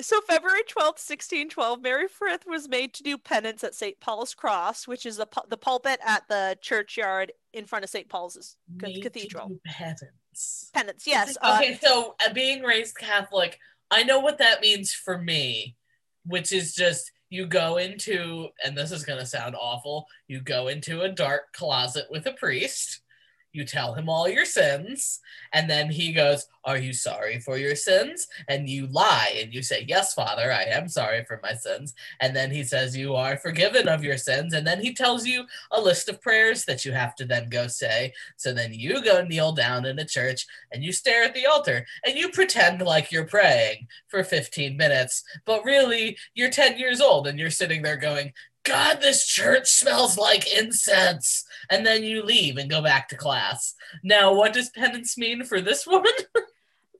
So 0.02 0.22
February 0.22 0.62
12th, 0.62 1.02
1612, 1.02 1.82
Mary 1.82 2.08
Frith 2.08 2.45
was 2.45 2.69
made 2.69 2.93
to 2.93 3.04
do 3.04 3.17
penance 3.17 3.63
at 3.63 3.74
St. 3.74 4.00
Paul's 4.00 4.36
Cross, 4.36 4.88
which 4.88 5.04
is 5.04 5.17
the, 5.17 5.28
the 5.50 5.58
pulpit 5.58 6.00
at 6.06 6.28
the 6.28 6.58
churchyard 6.62 7.32
in 7.54 7.65
front 7.65 7.84
of 7.84 7.89
St. 7.89 8.08
Paul's 8.08 8.56
Made 8.80 9.02
Cathedral. 9.02 9.60
Penance. 9.65 10.69
Penance, 10.76 11.08
yes. 11.08 11.36
uh, 11.41 11.58
Okay, 11.60 11.80
so 11.82 12.15
uh, 12.24 12.32
being 12.34 12.62
raised 12.62 12.98
Catholic, 12.98 13.58
I 13.89 14.04
know 14.04 14.19
what 14.19 14.38
that 14.38 14.62
means 14.62 14.93
for 14.93 15.17
me, 15.17 15.76
which 16.24 16.54
is 16.54 16.76
just 16.76 17.12
you 17.32 17.48
go 17.48 17.78
into, 17.78 18.50
and 18.63 18.78
this 18.78 18.91
is 18.91 19.04
going 19.04 19.19
to 19.19 19.26
sound 19.26 19.56
awful, 19.56 20.06
you 20.28 20.39
go 20.39 20.67
into 20.67 21.02
a 21.02 21.10
dark 21.10 21.52
closet 21.54 22.06
with 22.12 22.28
a 22.28 22.34
priest. 22.34 23.02
You 23.51 23.65
tell 23.65 23.95
him 23.95 24.09
all 24.09 24.29
your 24.29 24.45
sins, 24.45 25.19
and 25.53 25.67
then 25.67 25.89
he 25.89 26.13
goes, 26.13 26.45
Are 26.63 26.77
you 26.77 26.93
sorry 26.93 27.39
for 27.39 27.57
your 27.57 27.75
sins? 27.75 28.27
And 28.47 28.69
you 28.69 28.85
lie 28.88 29.39
and 29.41 29.51
you 29.53 29.63
say, 29.63 29.85
Yes, 29.88 30.13
Father, 30.13 30.51
I 30.51 30.63
am 30.63 30.88
sorry 30.88 31.23
for 31.25 31.39
my 31.41 31.53
sins. 31.53 31.95
And 32.19 32.35
then 32.35 32.51
he 32.51 32.63
says, 32.63 32.95
You 32.95 33.15
are 33.15 33.38
forgiven 33.38 33.88
of 33.88 34.03
your 34.03 34.17
sins. 34.17 34.53
And 34.53 34.67
then 34.67 34.79
he 34.79 34.93
tells 34.93 35.25
you 35.25 35.45
a 35.71 35.81
list 35.81 36.09
of 36.09 36.21
prayers 36.21 36.65
that 36.65 36.85
you 36.85 36.91
have 36.91 37.15
to 37.15 37.25
then 37.25 37.49
go 37.49 37.65
say. 37.67 38.13
So 38.38 38.53
then 38.53 38.73
you 38.73 39.03
go 39.03 39.23
kneel 39.23 39.51
down 39.51 39.85
in 39.85 39.97
a 39.97 40.05
church 40.05 40.45
and 40.71 40.83
you 40.83 40.91
stare 40.91 41.23
at 41.23 41.33
the 41.33 41.47
altar 41.47 41.88
and 42.05 42.15
you 42.15 42.29
pretend 42.29 42.81
like 42.81 43.12
you're 43.12 43.25
praying 43.25 43.88
for 44.07 44.23
15 44.23 44.77
minutes, 44.77 45.23
but 45.45 45.65
really 45.65 46.17
you're 46.35 46.51
10 46.51 46.77
years 46.77 47.01
old 47.01 47.25
and 47.25 47.39
you're 47.39 47.49
sitting 47.49 47.81
there 47.81 47.97
going, 47.97 48.31
God, 48.63 49.00
this 49.02 49.26
church 49.26 49.67
smells 49.67 50.17
like 50.17 50.52
incense. 50.54 51.45
And 51.69 51.86
then 51.86 52.04
you 52.04 52.24
leave 52.24 52.58
and 52.58 52.69
go 52.69 52.82
back 52.82 53.10
to 53.10 53.15
class. 53.15 53.76
Now, 54.04 54.34
what 54.34 54.54
does 54.54 54.69
penance 54.69 55.17
mean 55.17 55.43
for 55.43 55.62
this 55.62 55.86
woman? 55.88 56.12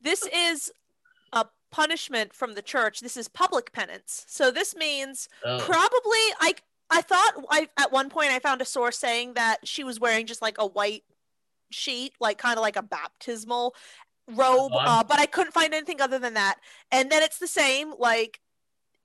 this 0.02 0.26
is 0.34 0.72
a 1.34 1.46
punishment 1.72 2.34
from 2.34 2.54
the 2.54 2.62
church. 2.62 3.02
This 3.02 3.18
is 3.18 3.28
public 3.28 3.72
penance. 3.74 4.26
So 4.28 4.52
this 4.52 4.76
means 4.76 5.28
Oh, 5.46 5.60
probably 5.60 6.24
I 6.40 6.56
I 6.90 7.02
thought 7.02 7.34
I 7.50 7.68
at 7.78 7.92
one 7.92 8.10
point 8.10 8.32
I 8.32 8.40
found 8.40 8.62
a 8.62 8.66
source 8.66 8.98
saying 8.98 9.34
that 9.36 9.58
she 9.68 9.84
was 9.84 10.00
wearing 10.00 10.26
just 10.26 10.42
like 10.42 10.56
a 10.58 10.66
white 10.66 11.04
sheet, 11.72 12.14
like 12.20 12.38
kind 12.38 12.58
of 12.58 12.62
like 12.64 12.78
a 12.78 12.82
baptismal 12.82 13.76
robe, 14.28 14.72
uh, 14.74 15.04
but 15.04 15.20
I 15.20 15.26
couldn't 15.26 15.54
find 15.54 15.74
anything 15.74 16.02
other 16.02 16.20
than 16.20 16.36
that. 16.36 16.56
And 16.92 17.12
then 17.12 17.22
it's 17.24 17.38
the 17.40 17.48
same, 17.48 17.94
like 17.98 18.40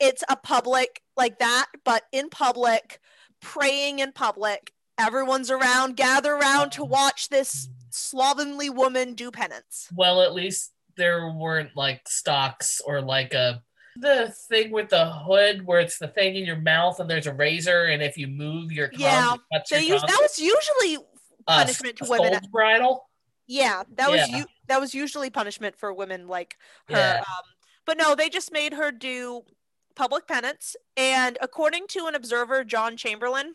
it's 0.00 0.22
a 0.28 0.36
public 0.36 1.02
like 1.16 1.38
that, 1.38 1.66
but 1.84 2.02
in 2.12 2.28
public, 2.28 3.00
praying 3.40 3.98
in 4.00 4.12
public. 4.12 4.72
Everyone's 4.98 5.50
around, 5.50 5.96
gather 5.96 6.34
around 6.34 6.70
to 6.72 6.84
watch 6.84 7.28
this 7.28 7.68
slovenly 7.90 8.70
woman 8.70 9.14
do 9.14 9.30
penance. 9.30 9.88
well, 9.94 10.22
at 10.22 10.34
least 10.34 10.72
there 10.96 11.32
weren't 11.32 11.70
like 11.76 12.08
stocks 12.08 12.80
or 12.86 13.00
like 13.00 13.34
a 13.34 13.60
the 13.96 14.32
thing 14.48 14.70
with 14.72 14.88
the 14.88 15.06
hood 15.10 15.64
where 15.66 15.78
it's 15.80 15.98
the 15.98 16.08
thing 16.08 16.34
in 16.36 16.44
your 16.44 16.56
mouth 16.60 16.98
and 17.00 17.08
there's 17.08 17.26
a 17.28 17.34
razor 17.34 17.84
and 17.84 18.02
if 18.02 18.16
you 18.16 18.26
move 18.28 18.70
your 18.72 18.88
tongue, 18.88 19.00
Yeah, 19.00 19.34
They 19.70 19.82
your 19.82 19.94
use 19.94 20.02
that 20.02 20.18
was 20.20 20.38
usually 20.38 20.96
Uh, 21.46 21.58
punishment 21.60 21.96
to 21.98 22.04
women. 22.08 22.40
Bridle. 22.52 23.08
Yeah, 23.46 23.82
that 23.96 24.10
was 24.10 24.28
Yeah. 24.28 24.38
you. 24.38 24.46
That 24.68 24.80
was 24.80 24.94
usually 24.94 25.30
punishment 25.30 25.76
for 25.76 25.92
women 25.92 26.26
like 26.28 26.56
her. 26.88 26.96
Yeah. 26.96 27.18
Um, 27.20 27.42
but 27.84 27.96
no, 27.98 28.14
they 28.14 28.28
just 28.28 28.50
made 28.52 28.72
her 28.74 28.90
do 28.90 29.42
public 29.94 30.26
penance. 30.26 30.76
And 30.96 31.38
according 31.40 31.86
to 31.88 32.06
an 32.06 32.14
observer, 32.14 32.64
John 32.64 32.96
Chamberlain, 32.96 33.54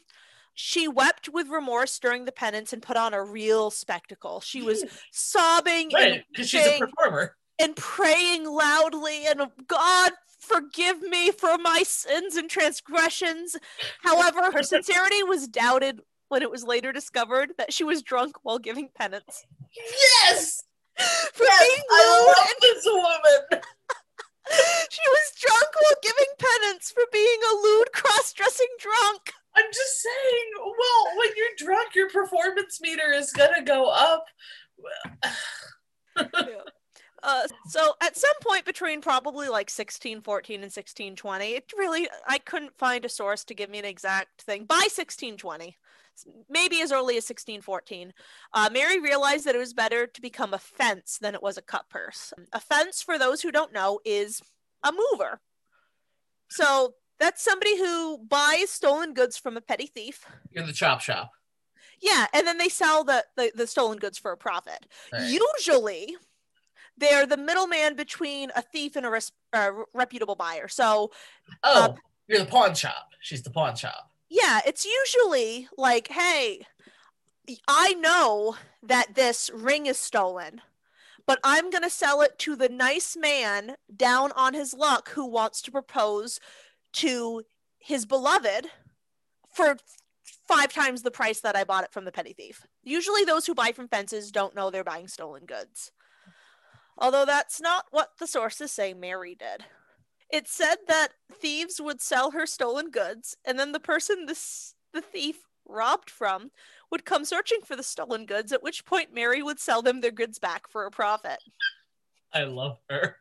she 0.54 0.88
wept 0.88 1.30
with 1.30 1.48
remorse 1.48 2.00
during 2.00 2.26
the 2.26 2.32
penance 2.32 2.74
and 2.74 2.82
put 2.82 2.98
on 2.98 3.14
a 3.14 3.24
real 3.24 3.72
spectacle. 3.72 4.42
She 4.42 4.62
was 4.62 4.84
sobbing 5.12 5.92
right, 5.94 6.24
because 6.30 6.50
she's 6.50 6.66
a 6.66 6.80
performer. 6.80 7.36
And 7.60 7.76
praying 7.76 8.46
loudly 8.46 9.26
and 9.28 9.42
God 9.68 10.12
forgive 10.40 11.02
me 11.02 11.32
for 11.32 11.58
my 11.58 11.84
sins 11.86 12.36
and 12.36 12.50
transgressions. 12.50 13.56
However, 14.02 14.52
her 14.52 14.64
sincerity 14.64 15.24
was 15.24 15.48
doubted 15.48 16.02
when 16.30 16.42
it 16.42 16.52
was 16.52 16.64
later 16.64 16.92
discovered 16.92 17.52
that 17.58 17.74
she 17.74 17.84
was 17.84 18.02
drunk 18.02 18.38
while 18.44 18.60
giving 18.60 18.90
penance. 18.96 19.46
Yes! 19.76 20.64
For 21.34 21.44
yes, 21.46 21.62
being 21.62 21.84
I 21.92 22.36
love 22.38 22.56
this 22.62 22.86
woman. 22.86 23.64
She 24.90 25.02
was 25.08 25.34
drunk 25.40 25.70
while 25.76 26.00
giving 26.02 26.34
penance 26.38 26.92
for 26.92 27.04
being 27.12 27.40
a 27.52 27.56
lewd 27.56 27.92
cross-dressing 27.94 28.74
drunk. 28.80 29.34
I'm 29.56 29.66
just 29.72 30.02
saying, 30.02 30.52
well, 30.58 31.18
when 31.18 31.30
you're 31.36 31.68
drunk, 31.68 31.96
your 31.96 32.10
performance 32.10 32.80
meter 32.82 33.12
is 33.12 33.32
gonna 33.34 33.64
go 33.64 33.90
up. 33.90 34.26
yeah. 36.18 36.62
Uh, 37.22 37.48
so 37.68 37.94
at 38.02 38.16
some 38.16 38.34
point 38.42 38.66
between 38.66 39.02
probably 39.02 39.48
like 39.48 39.70
1614 39.70 40.56
and 40.56 40.64
1620, 40.64 41.46
it 41.48 41.72
really 41.78 42.08
I 42.28 42.38
couldn't 42.38 42.78
find 42.78 43.04
a 43.04 43.10
source 43.10 43.44
to 43.46 43.54
give 43.54 43.70
me 43.70 43.80
an 43.80 43.86
exact 43.86 44.44
thing. 44.44 44.66
By 44.66 44.88
1620, 44.88 45.76
maybe 46.50 46.82
as 46.82 46.92
early 46.92 47.18
as 47.18 47.30
1614, 47.30 48.14
uh, 48.54 48.70
Mary 48.72 49.00
realized 49.00 49.46
that 49.46 49.56
it 49.56 49.60
was 49.60 49.74
better 49.74 50.08
to 50.08 50.22
become 50.22 50.54
a 50.54 50.60
fence 50.60 51.18
than 51.20 51.36
it 51.36 51.44
was 51.44 51.58
a 51.58 51.62
cut 51.62 51.90
purse. 51.90 52.34
A 52.54 52.60
fence, 52.60 53.02
for 53.02 53.18
those 53.18 53.42
who 53.42 53.52
don't 53.52 53.74
know, 53.74 54.00
is 54.06 54.42
a 54.84 54.92
mover. 54.92 55.42
So 56.50 56.96
that's 57.20 57.44
somebody 57.44 57.78
who 57.78 58.18
buys 58.18 58.70
stolen 58.70 59.14
goods 59.14 59.38
from 59.38 59.58
a 59.58 59.62
petty 59.62 59.88
thief. 59.88 60.26
You're 60.52 60.66
the 60.66 60.74
chop 60.74 61.02
shop. 61.02 61.32
Yeah, 62.02 62.28
and 62.34 62.48
then 62.48 62.58
they 62.58 62.70
sell 62.70 63.04
the, 63.04 63.26
the, 63.36 63.52
the 63.54 63.68
stolen 63.68 63.98
goods 63.98 64.18
for 64.18 64.32
a 64.32 64.38
profit. 64.38 64.86
Right. 65.12 65.30
Usually, 65.30 66.16
they're 66.98 67.26
the 67.26 67.38
middleman 67.38 67.96
between 67.96 68.52
a 68.56 68.62
thief 68.62 68.96
and 68.96 69.06
a 69.06 69.10
res- 69.10 69.32
uh, 69.54 69.72
reputable 69.94 70.36
buyer. 70.36 70.68
So, 70.68 71.12
oh, 71.64 71.84
uh, 71.84 71.94
you're 72.28 72.40
the 72.40 72.46
pawn 72.46 72.74
shop. 72.74 73.10
She's 73.20 73.42
the 73.42 73.50
pawn 73.50 73.76
shop. 73.76 74.09
Yeah, 74.30 74.60
it's 74.66 74.86
usually 74.86 75.68
like, 75.78 76.10
hey, 76.10 76.62
I 77.68 77.94
know 77.94 78.56
that 78.84 79.16
this 79.16 79.50
ring 79.54 79.88
is 79.88 79.98
stolen, 79.98 80.62
but 81.26 81.40
I'm 81.44 81.70
going 81.70 81.84
to 81.84 81.90
sell 81.90 82.22
it 82.22 82.38
to 82.40 82.56
the 82.56 82.70
nice 82.70 83.18
man 83.18 83.76
down 83.94 84.32
on 84.34 84.54
his 84.54 84.74
luck 84.74 85.10
who 85.10 85.26
wants 85.26 85.62
to 85.64 85.72
propose 85.72 86.40
to 86.94 87.44
his 87.80 88.06
beloved 88.06 88.68
for 89.52 89.78
five 90.48 90.72
times 90.72 91.02
the 91.02 91.12
price 91.12 91.42
that 91.42 91.56
I 91.56 91.64
bought 91.64 91.84
it 91.84 91.92
from 91.92 92.06
the 92.06 92.12
petty 92.12 92.34
thief. 92.34 92.66
Usually, 92.84 93.26
those 93.26 93.48
who 93.48 93.56
buy 93.56 93.72
from 93.72 93.88
fences 93.88 94.32
don't 94.32 94.56
know 94.56 94.70
they're 94.70 94.84
buying 94.84 95.08
stolen 95.08 95.46
goods. 95.46 95.92
Although 96.98 97.26
that's 97.26 97.62
not 97.62 97.86
what 97.92 98.12
the 98.20 98.28
sources 98.28 98.72
say 98.72 98.94
Mary 98.94 99.36
did. 99.36 99.66
It 100.32 100.48
said 100.48 100.76
that 100.88 101.10
thieves 101.32 101.82
would 101.82 102.02
sell 102.02 102.32
her 102.32 102.46
stolen 102.46 102.92
goods, 102.92 103.36
and 103.46 103.58
then 103.58 103.72
the 103.72 103.80
person 103.80 104.26
this, 104.26 104.76
the 104.94 105.02
thief 105.02 105.38
robbed 105.66 106.10
from 106.10 106.52
would 106.92 107.06
come 107.06 107.26
searching 107.26 107.60
for 107.64 107.76
the 107.76 107.84
stolen 107.84 108.26
goods, 108.26 108.52
at 108.52 108.64
which 108.64 108.86
point 108.86 109.14
Mary 109.14 109.42
would 109.42 109.60
sell 109.60 109.82
them 109.82 110.02
their 110.02 110.12
goods 110.12 110.40
back 110.40 110.70
for 110.70 110.86
a 110.86 110.92
profit. 110.92 111.40
I 112.34 112.44
love 112.44 112.78
her. 112.90 113.18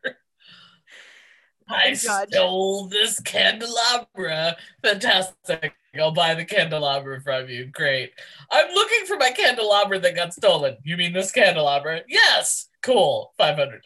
Oh 1.71 1.75
I 1.75 1.93
stole 1.93 2.87
this 2.87 3.19
candelabra. 3.19 4.57
Fantastic. 4.83 5.75
I'll 5.99 6.11
buy 6.11 6.33
the 6.33 6.45
candelabra 6.45 7.21
from 7.21 7.47
you. 7.47 7.65
Great. 7.65 8.11
I'm 8.51 8.73
looking 8.73 9.05
for 9.05 9.17
my 9.17 9.31
candelabra 9.31 9.99
that 9.99 10.15
got 10.15 10.33
stolen. 10.33 10.77
You 10.83 10.97
mean 10.97 11.13
this 11.13 11.31
candelabra? 11.31 12.01
Yes. 12.07 12.69
Cool. 12.81 13.33
$500. 13.39 13.79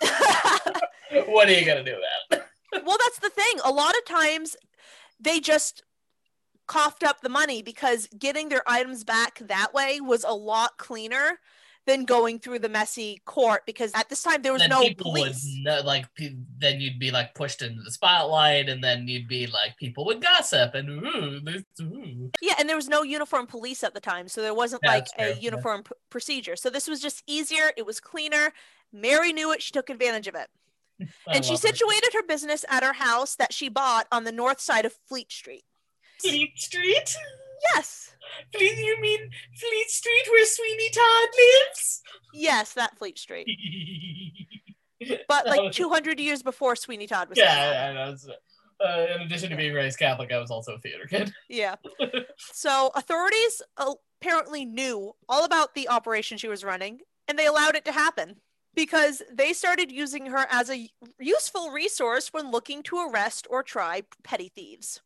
what 1.26 1.48
are 1.48 1.52
you 1.52 1.64
going 1.64 1.84
to 1.84 1.90
do 1.90 1.96
about 1.96 2.40
it? 2.40 2.47
Well, 2.72 2.98
that's 2.98 3.18
the 3.20 3.30
thing. 3.30 3.60
A 3.64 3.70
lot 3.70 3.94
of 3.96 4.04
times 4.04 4.56
they 5.20 5.40
just 5.40 5.82
coughed 6.66 7.02
up 7.02 7.22
the 7.22 7.28
money 7.28 7.62
because 7.62 8.06
getting 8.18 8.48
their 8.48 8.62
items 8.66 9.02
back 9.02 9.38
that 9.40 9.72
way 9.72 10.00
was 10.00 10.24
a 10.24 10.34
lot 10.34 10.76
cleaner 10.76 11.38
than 11.88 12.04
going 12.04 12.38
through 12.38 12.58
the 12.58 12.68
messy 12.68 13.22
court 13.24 13.62
because 13.64 13.90
at 13.94 14.10
this 14.10 14.22
time 14.22 14.42
there 14.42 14.52
was 14.52 14.60
then 14.60 14.68
no 14.68 14.86
police. 14.98 15.48
Would, 15.64 15.86
like 15.86 16.04
then 16.58 16.80
you'd 16.80 16.98
be 16.98 17.10
like 17.10 17.34
pushed 17.34 17.62
into 17.62 17.82
the 17.82 17.90
spotlight, 17.90 18.68
and 18.68 18.84
then 18.84 19.08
you'd 19.08 19.26
be 19.26 19.46
like 19.46 19.76
people 19.78 20.04
would 20.04 20.22
gossip 20.22 20.74
and 20.74 20.90
ooh, 20.90 21.40
this, 21.40 21.64
ooh. 21.80 22.30
yeah, 22.42 22.54
and 22.60 22.68
there 22.68 22.76
was 22.76 22.88
no 22.88 23.02
uniform 23.02 23.46
police 23.46 23.82
at 23.82 23.94
the 23.94 24.00
time, 24.00 24.28
so 24.28 24.42
there 24.42 24.54
wasn't 24.54 24.82
yeah, 24.84 24.90
like 24.90 25.06
a 25.18 25.34
uniform 25.40 25.78
yeah. 25.78 25.88
p- 25.88 26.00
procedure. 26.10 26.56
So 26.56 26.68
this 26.68 26.86
was 26.86 27.00
just 27.00 27.22
easier. 27.26 27.72
It 27.76 27.86
was 27.86 28.00
cleaner. 28.00 28.52
Mary 28.92 29.32
knew 29.32 29.52
it. 29.52 29.62
She 29.62 29.72
took 29.72 29.88
advantage 29.88 30.28
of 30.28 30.34
it. 30.34 30.48
And 31.32 31.44
she 31.44 31.56
situated 31.56 32.12
her. 32.12 32.20
her 32.20 32.26
business 32.26 32.64
at 32.68 32.82
her 32.82 32.94
house 32.94 33.36
that 33.36 33.52
she 33.52 33.68
bought 33.68 34.06
on 34.10 34.24
the 34.24 34.32
north 34.32 34.60
side 34.60 34.84
of 34.84 34.92
Fleet 35.06 35.30
Street. 35.30 35.64
Fleet 36.20 36.58
Street? 36.58 37.16
Yes. 37.74 38.12
Fleet, 38.54 38.76
you 38.78 39.00
mean 39.00 39.30
Fleet 39.58 39.90
Street 39.90 40.24
where 40.30 40.46
Sweeney 40.46 40.90
Todd 40.90 41.28
lives? 41.36 42.02
Yes, 42.34 42.72
that 42.74 42.98
Fleet 42.98 43.18
Street. 43.18 43.46
but 45.28 45.46
like 45.46 45.72
200 45.72 46.20
years 46.20 46.42
before 46.42 46.76
Sweeney 46.76 47.06
Todd 47.06 47.28
was. 47.28 47.38
Yeah, 47.38 47.92
yeah, 47.92 48.34
uh, 48.84 49.06
in 49.14 49.22
addition 49.22 49.50
to 49.50 49.56
being 49.56 49.74
raised 49.74 49.98
Catholic, 49.98 50.30
I 50.32 50.38
was 50.38 50.50
also 50.50 50.74
a 50.74 50.78
theater 50.78 51.06
kid. 51.08 51.32
yeah. 51.48 51.76
So 52.52 52.90
authorities 52.94 53.62
apparently 53.76 54.64
knew 54.64 55.12
all 55.28 55.44
about 55.44 55.74
the 55.74 55.88
operation 55.88 56.38
she 56.38 56.46
was 56.46 56.62
running, 56.62 57.00
and 57.26 57.36
they 57.36 57.46
allowed 57.46 57.74
it 57.74 57.84
to 57.86 57.92
happen 57.92 58.36
because 58.74 59.22
they 59.32 59.52
started 59.52 59.90
using 59.90 60.26
her 60.26 60.46
as 60.50 60.70
a 60.70 60.90
useful 61.18 61.70
resource 61.70 62.28
when 62.32 62.50
looking 62.50 62.82
to 62.84 62.98
arrest 62.98 63.46
or 63.50 63.62
try 63.62 64.02
petty 64.22 64.50
thieves. 64.54 65.00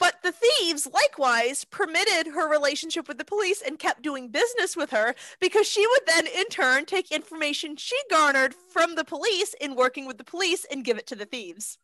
But 0.00 0.16
the 0.22 0.32
thieves 0.32 0.86
likewise 0.86 1.64
permitted 1.64 2.32
her 2.32 2.48
relationship 2.48 3.08
with 3.08 3.18
the 3.18 3.24
police 3.24 3.62
and 3.62 3.78
kept 3.78 4.02
doing 4.02 4.28
business 4.28 4.76
with 4.76 4.90
her 4.90 5.14
because 5.40 5.66
she 5.66 5.86
would 5.86 6.00
then 6.06 6.26
in 6.26 6.46
turn 6.46 6.84
take 6.84 7.10
information 7.10 7.76
she 7.76 7.96
garnered 8.10 8.54
from 8.54 8.94
the 8.94 9.04
police 9.04 9.54
in 9.60 9.74
working 9.74 10.06
with 10.06 10.18
the 10.18 10.24
police 10.24 10.64
and 10.70 10.84
give 10.84 10.98
it 10.98 11.06
to 11.08 11.16
the 11.16 11.24
thieves. 11.24 11.78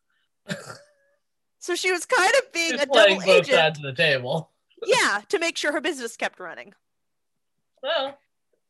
so 1.59 1.75
she 1.75 1.91
was 1.91 2.05
kind 2.05 2.31
of 2.37 2.53
being 2.53 2.75
a 2.75 2.85
double 2.85 3.15
both 3.15 3.27
agent. 3.27 3.57
Sides 3.57 3.79
of 3.79 3.83
the 3.83 3.93
table. 3.93 4.51
yeah, 4.85 5.21
to 5.29 5.39
make 5.39 5.57
sure 5.57 5.71
her 5.71 5.81
business 5.81 6.15
kept 6.15 6.39
running. 6.39 6.73
Well, 7.83 8.17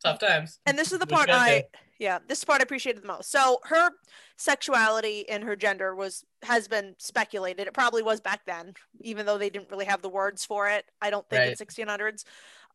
tough 0.03 0.19
times. 0.19 0.59
And 0.65 0.77
this 0.77 0.91
is 0.91 0.99
the 0.99 1.07
part 1.07 1.29
I 1.29 1.65
yeah 1.99 2.19
this 2.27 2.43
part 2.43 2.61
i 2.61 2.63
appreciated 2.63 3.03
the 3.03 3.07
most. 3.07 3.31
So 3.31 3.59
her 3.63 3.89
sexuality 4.37 5.27
and 5.29 5.43
her 5.43 5.55
gender 5.55 5.95
was 5.95 6.23
has 6.43 6.67
been 6.67 6.95
speculated. 6.97 7.67
It 7.67 7.73
probably 7.73 8.03
was 8.03 8.21
back 8.21 8.45
then 8.45 8.73
even 9.01 9.25
though 9.25 9.37
they 9.37 9.49
didn't 9.49 9.71
really 9.71 9.85
have 9.85 10.01
the 10.01 10.09
words 10.09 10.45
for 10.45 10.69
it. 10.69 10.85
I 11.01 11.09
don't 11.09 11.27
think 11.29 11.39
right. 11.39 11.49
it's 11.49 11.61
1600s 11.61 12.23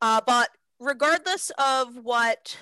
uh, 0.02 0.20
but 0.26 0.50
regardless 0.78 1.50
of 1.59 1.96
what 2.02 2.56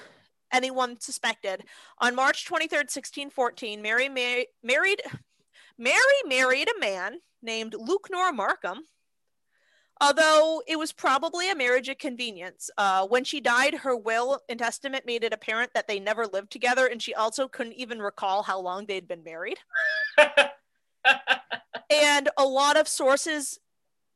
anyone 0.53 0.99
suspected 0.99 1.63
on 1.99 2.15
march 2.15 2.47
23rd 2.47 2.89
1614 2.89 3.83
mary 3.83 4.09
ma- 4.09 4.45
married 4.63 5.03
mary 5.77 6.01
married 6.27 6.69
a 6.69 6.81
man 6.81 7.19
named 7.43 7.75
Lewknor 7.75 8.33
markham 8.35 8.79
Although 10.01 10.63
it 10.67 10.79
was 10.79 10.93
probably 10.93 11.51
a 11.51 11.57
marriage 11.57 11.89
of 11.89 11.99
convenience. 11.99 12.71
Uh, 12.79 13.07
when 13.07 13.25
she 13.25 13.41
died, 13.41 13.75
her 13.75 13.97
will 13.97 14.41
and 14.49 14.59
testament 14.59 15.05
made 15.07 15.25
it 15.25 15.33
apparent 15.33 15.73
that 15.75 15.89
they 15.89 15.99
never 15.99 16.27
lived 16.27 16.51
together, 16.51 16.87
and 16.87 17.03
she 17.03 17.15
also 17.15 17.49
couldn't 17.49 17.75
even 17.75 18.01
recall 18.01 18.43
how 18.43 18.61
long 18.61 18.87
they'd 18.87 19.09
been 19.09 19.25
married. 19.25 19.59
and 21.91 22.29
a 22.37 22.45
lot 22.45 22.77
of 22.77 22.87
sources 22.87 23.59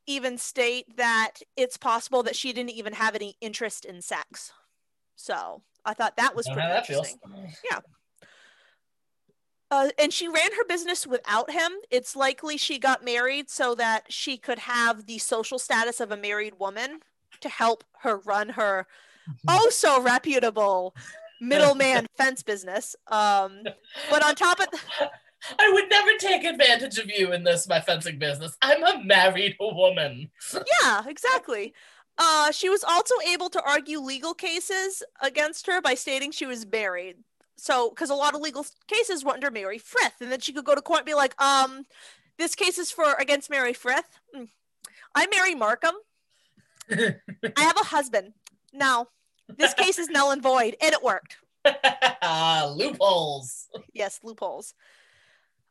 even 0.07 0.39
state 0.39 0.97
that 0.97 1.35
it's 1.57 1.77
possible 1.77 2.23
that 2.25 2.37
she 2.37 2.53
didn't 2.53 2.71
even 2.71 2.93
have 2.93 3.15
any 3.15 3.37
interest 3.41 3.85
in 3.85 4.03
sex. 4.03 4.53
So 5.17 5.63
I 5.85 5.95
thought 5.95 6.17
that 6.17 6.35
was 6.35 6.47
pretty 6.47 6.77
interesting. 6.77 7.19
Yeah. 7.71 7.81
Uh, 9.73 9.89
and 9.99 10.13
she 10.13 10.29
ran 10.29 10.53
her 10.53 10.67
business 10.67 11.07
without 11.07 11.51
him. 11.51 11.73
It's 11.91 12.15
likely 12.15 12.59
she 12.59 12.79
got 12.79 13.03
married 13.03 13.49
so 13.49 13.75
that 13.77 14.05
she 14.13 14.37
could 14.37 14.59
have 14.59 15.07
the 15.07 15.17
social 15.17 15.59
status 15.59 15.99
of 15.99 16.13
a 16.13 16.17
married 16.17 16.59
woman 16.59 17.01
to 17.41 17.49
help 17.49 17.83
her 18.01 18.19
run 18.19 18.51
her 18.51 18.87
oh 19.49 19.71
so 19.71 20.03
reputable 20.03 20.95
middleman 21.41 22.07
fence 22.19 22.43
business. 22.43 22.95
Um, 23.07 23.63
but 24.11 24.23
on 24.23 24.35
top 24.35 24.61
of 24.61 24.69
th- 24.71 25.11
I 25.59 25.71
would 25.73 25.89
never 25.89 26.11
take 26.19 26.45
advantage 26.45 26.99
of 26.99 27.11
you 27.11 27.33
in 27.33 27.43
this 27.43 27.67
my 27.67 27.81
fencing 27.81 28.19
business. 28.19 28.55
I'm 28.61 28.85
a 28.85 29.03
married 29.03 29.57
woman. 29.59 30.31
yeah, 30.83 31.03
exactly. 31.07 31.73
Uh, 32.19 32.53
she 32.53 32.69
was 32.69 32.85
also 32.85 33.15
able 33.27 33.49
to 33.49 33.63
argue 33.67 34.01
legal 34.01 34.35
cases 34.35 35.03
against 35.23 35.67
her 35.67 35.81
by 35.81 35.95
stating 35.95 36.31
she 36.31 36.45
was 36.45 36.67
married 36.67 37.17
so 37.57 37.91
because 37.91 38.11
a 38.11 38.15
lot 38.15 38.35
of 38.35 38.41
legal 38.41 38.67
cases 38.87 39.25
were 39.25 39.33
under 39.33 39.51
Mary 39.51 39.79
Frith, 39.79 40.15
and 40.21 40.31
then 40.31 40.41
she 40.41 40.53
could 40.53 40.65
go 40.65 40.75
to 40.75 40.83
court 40.83 41.01
and 41.01 41.07
be 41.07 41.15
like, 41.15 41.41
um, 41.41 41.85
This 42.39 42.55
case 42.55 42.79
is 42.79 42.91
for 42.91 43.15
against 43.19 43.51
Mary 43.51 43.73
Frith. 43.73 44.19
Mm. 44.37 44.49
I'm 45.15 45.31
Mary 45.31 45.55
Markham. 45.55 45.95
I 46.91 47.15
have 47.57 47.77
a 47.77 47.85
husband. 47.85 48.33
Now, 48.73 49.09
this 49.57 49.75
case 49.75 49.99
is 49.99 50.09
null 50.09 50.31
and 50.31 50.43
void, 50.43 50.77
and 50.81 50.93
it 50.95 51.03
worked. 51.03 51.37
Loopholes. 52.77 53.69
Yes, 53.93 54.21
loopholes. 54.23 54.75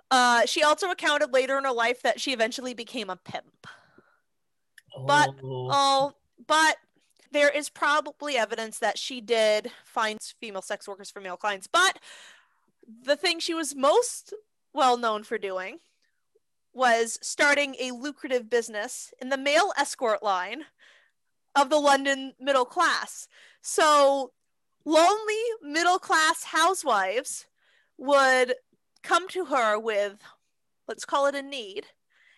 Uh, 0.10 0.46
she 0.46 0.64
also 0.64 0.88
recounted 0.88 1.34
later 1.34 1.58
in 1.58 1.64
her 1.64 1.72
life 1.72 2.02
that 2.04 2.20
she 2.20 2.34
eventually 2.34 2.74
became 2.74 3.10
a 3.10 3.16
pimp. 3.16 3.68
But 5.06 5.30
Oh. 5.42 5.70
Oh, 5.72 6.14
but 6.48 6.78
there 7.32 7.50
is 7.50 7.70
probably 7.70 8.38
evidence 8.38 8.80
that 8.80 8.98
she 8.98 9.22
did 9.22 9.72
find 9.86 10.20
female 10.40 10.62
sex 10.62 10.88
workers 10.88 11.10
for 11.10 11.22
male 11.22 11.38
clients. 11.38 11.68
But 11.68 12.00
the 13.04 13.16
thing 13.16 13.40
she 13.40 13.54
was 13.54 13.76
most 13.76 14.34
well 14.74 14.98
known 14.98 15.24
for 15.24 15.38
doing 15.38 15.80
was 16.74 17.20
starting 17.22 17.76
a 17.80 17.92
lucrative 17.92 18.50
business 18.50 19.14
in 19.22 19.30
the 19.30 19.38
male 19.38 19.72
escort 19.78 20.24
line 20.24 20.64
of 21.56 21.70
the 21.70 21.80
London 21.80 22.34
middle 22.40 22.66
class. 22.66 23.28
So 23.62 24.32
lonely 24.86 25.44
middle 25.62 26.00
class 26.00 26.44
housewives 26.46 27.46
would 27.98 28.56
come 29.04 29.28
to 29.30 29.46
her 29.46 29.78
with, 29.78 30.18
let's 30.88 31.06
call 31.06 31.28
it 31.28 31.36
a 31.36 31.42
need, 31.42 31.88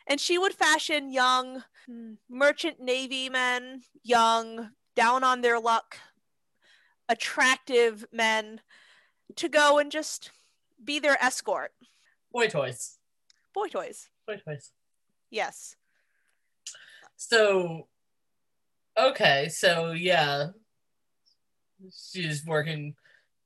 and 0.08 0.20
she 0.20 0.38
would 0.38 0.54
fashion 0.54 1.12
young 1.12 1.64
hmm. 1.86 2.14
merchant 2.30 2.80
navy 2.80 3.30
men, 3.30 3.82
young, 4.04 4.72
down 4.96 5.24
on 5.24 5.42
their 5.42 5.60
luck, 5.60 5.98
attractive 7.10 8.06
men 8.12 8.62
to 9.36 9.50
go 9.50 9.80
and 9.80 9.92
just 9.92 10.32
be 10.84 11.00
their 11.00 11.22
escort. 11.24 11.72
Boy 12.32 12.48
toys. 12.48 12.98
Boy 13.54 13.68
toys. 13.68 14.10
Boy 14.28 14.38
toys. 14.46 14.72
Yes. 15.30 15.76
So, 17.16 17.88
okay, 18.98 19.50
so 19.50 19.92
yeah, 19.92 20.48
she's 22.12 22.46
working. 22.46 22.96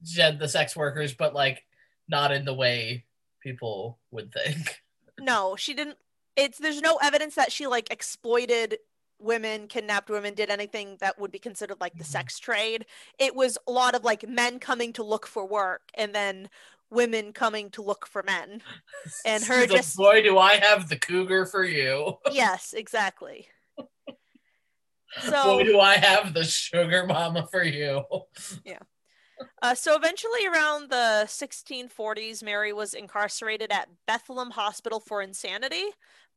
She 0.03 0.21
had 0.21 0.39
the 0.39 0.47
sex 0.47 0.75
workers, 0.75 1.13
but 1.13 1.33
like 1.33 1.63
not 2.07 2.31
in 2.31 2.45
the 2.45 2.53
way 2.53 3.05
people 3.41 3.99
would 4.11 4.31
think. 4.31 4.81
No, 5.19 5.55
she 5.55 5.73
didn't. 5.73 5.97
It's 6.35 6.59
there's 6.59 6.81
no 6.81 6.97
evidence 7.01 7.35
that 7.35 7.51
she 7.51 7.67
like 7.67 7.91
exploited 7.91 8.77
women, 9.19 9.67
kidnapped 9.67 10.09
women, 10.09 10.33
did 10.33 10.49
anything 10.49 10.97
that 10.99 11.19
would 11.19 11.31
be 11.31 11.39
considered 11.39 11.79
like 11.81 11.97
the 11.97 12.03
Mhm. 12.03 12.07
sex 12.07 12.39
trade. 12.39 12.85
It 13.19 13.35
was 13.35 13.57
a 13.67 13.71
lot 13.71 13.95
of 13.95 14.03
like 14.03 14.27
men 14.27 14.59
coming 14.59 14.93
to 14.93 15.03
look 15.03 15.25
for 15.27 15.45
work 15.45 15.83
and 15.93 16.13
then 16.13 16.49
women 16.89 17.33
coming 17.33 17.69
to 17.71 17.81
look 17.81 18.07
for 18.07 18.23
men. 18.23 18.61
And 19.25 19.43
her 19.43 19.61
like, 19.61 19.69
just- 19.71 19.97
boy, 19.97 20.21
do 20.21 20.37
I 20.37 20.55
have 20.55 20.87
the 20.89 20.97
cougar 20.97 21.45
for 21.45 21.63
you? 21.63 22.17
yes, 22.31 22.73
exactly. 22.73 23.47
so 23.77 23.85
boy, 25.21 25.31
So 25.31 25.63
do 25.63 25.79
I 25.79 25.97
have 25.97 26.33
the 26.33 26.43
sugar 26.43 27.05
mama 27.05 27.47
for 27.51 27.63
you? 27.63 28.03
Yeah. 28.65 28.79
Uh, 29.61 29.75
so 29.75 29.95
eventually, 29.95 30.47
around 30.47 30.89
the 30.89 31.25
1640s, 31.27 32.41
Mary 32.41 32.73
was 32.73 32.95
incarcerated 32.95 33.71
at 33.71 33.87
Bethlehem 34.07 34.49
Hospital 34.49 34.99
for 34.99 35.21
insanity, 35.21 35.85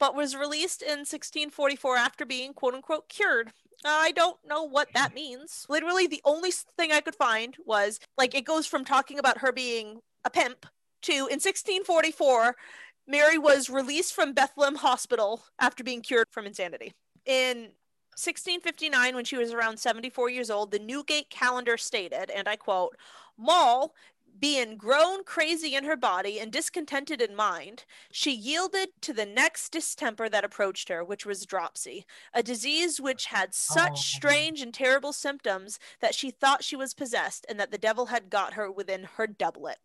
but 0.00 0.16
was 0.16 0.34
released 0.34 0.82
in 0.82 1.00
1644 1.00 1.96
after 1.96 2.26
being 2.26 2.52
quote 2.52 2.74
unquote 2.74 3.08
cured. 3.08 3.52
I 3.84 4.12
don't 4.12 4.38
know 4.44 4.64
what 4.64 4.88
that 4.94 5.14
means. 5.14 5.66
Literally, 5.68 6.06
the 6.08 6.22
only 6.24 6.50
thing 6.50 6.90
I 6.90 7.00
could 7.00 7.14
find 7.14 7.56
was 7.64 8.00
like 8.18 8.34
it 8.34 8.44
goes 8.44 8.66
from 8.66 8.84
talking 8.84 9.18
about 9.18 9.38
her 9.38 9.52
being 9.52 10.00
a 10.24 10.30
pimp 10.30 10.66
to 11.02 11.12
in 11.12 11.38
1644, 11.40 12.56
Mary 13.06 13.38
was 13.38 13.70
released 13.70 14.14
from 14.14 14.32
Bethlehem 14.32 14.76
Hospital 14.76 15.42
after 15.58 15.82
being 15.82 16.02
cured 16.02 16.26
from 16.30 16.46
insanity. 16.46 16.92
In 17.24 17.70
1659, 18.16 19.14
when 19.14 19.24
she 19.24 19.36
was 19.36 19.52
around 19.52 19.78
74 19.78 20.30
years 20.30 20.50
old, 20.50 20.70
the 20.70 20.78
Newgate 20.78 21.30
calendar 21.30 21.76
stated, 21.76 22.30
and 22.30 22.48
I 22.48 22.56
quote, 22.56 22.96
Moll, 23.38 23.94
being 24.40 24.76
grown 24.76 25.22
crazy 25.24 25.74
in 25.74 25.85
her 25.85 25.96
body 25.96 26.40
and 26.40 26.50
discontented 26.50 27.20
in 27.20 27.37
mind, 27.37 27.85
she 28.11 28.33
yielded 28.33 28.88
to 29.03 29.12
the 29.12 29.26
next 29.26 29.70
distemper 29.70 30.29
that 30.29 30.44
approached 30.44 30.88
her, 30.88 31.05
which 31.05 31.26
was 31.26 31.44
dropsy, 31.46 32.07
a 32.33 32.42
disease 32.42 33.00
which 33.00 33.26
had 33.26 33.55
such 33.55 33.92
Oh. 33.92 33.96
strange 33.96 34.62
and 34.62 34.72
terrible 34.72 35.12
symptoms 35.12 35.79
that 36.00 36.14
she 36.14 36.31
thought 36.31 36.64
she 36.64 36.76
was 36.76 36.94
possessed 36.94 37.44
and 37.48 37.61
that 37.61 37.70
the 37.70 37.79
devil 37.79 38.07
had 38.07 38.31
got 38.31 38.55
her 38.55 38.70
within 38.72 39.05
her 39.05 39.26
doublet. 39.26 39.79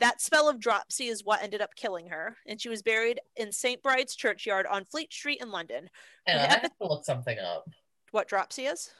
That 0.00 0.20
spell 0.20 0.48
of 0.48 0.60
dropsy 0.60 1.06
is 1.08 1.24
what 1.24 1.42
ended 1.42 1.60
up 1.60 1.74
killing 1.74 2.08
her, 2.08 2.36
and 2.46 2.60
she 2.60 2.68
was 2.68 2.82
buried 2.82 3.20
in 3.36 3.50
St. 3.50 3.82
Bride's 3.82 4.14
Churchyard 4.14 4.66
on 4.66 4.84
Fleet 4.84 5.12
Street 5.12 5.40
in 5.40 5.50
London. 5.50 5.90
And 6.26 6.40
I 6.40 6.46
have 6.46 6.62
to 6.62 6.70
look 6.80 7.04
something 7.04 7.38
up. 7.38 7.68
What 8.12 8.28
dropsy 8.28 8.66
is? 8.66 8.90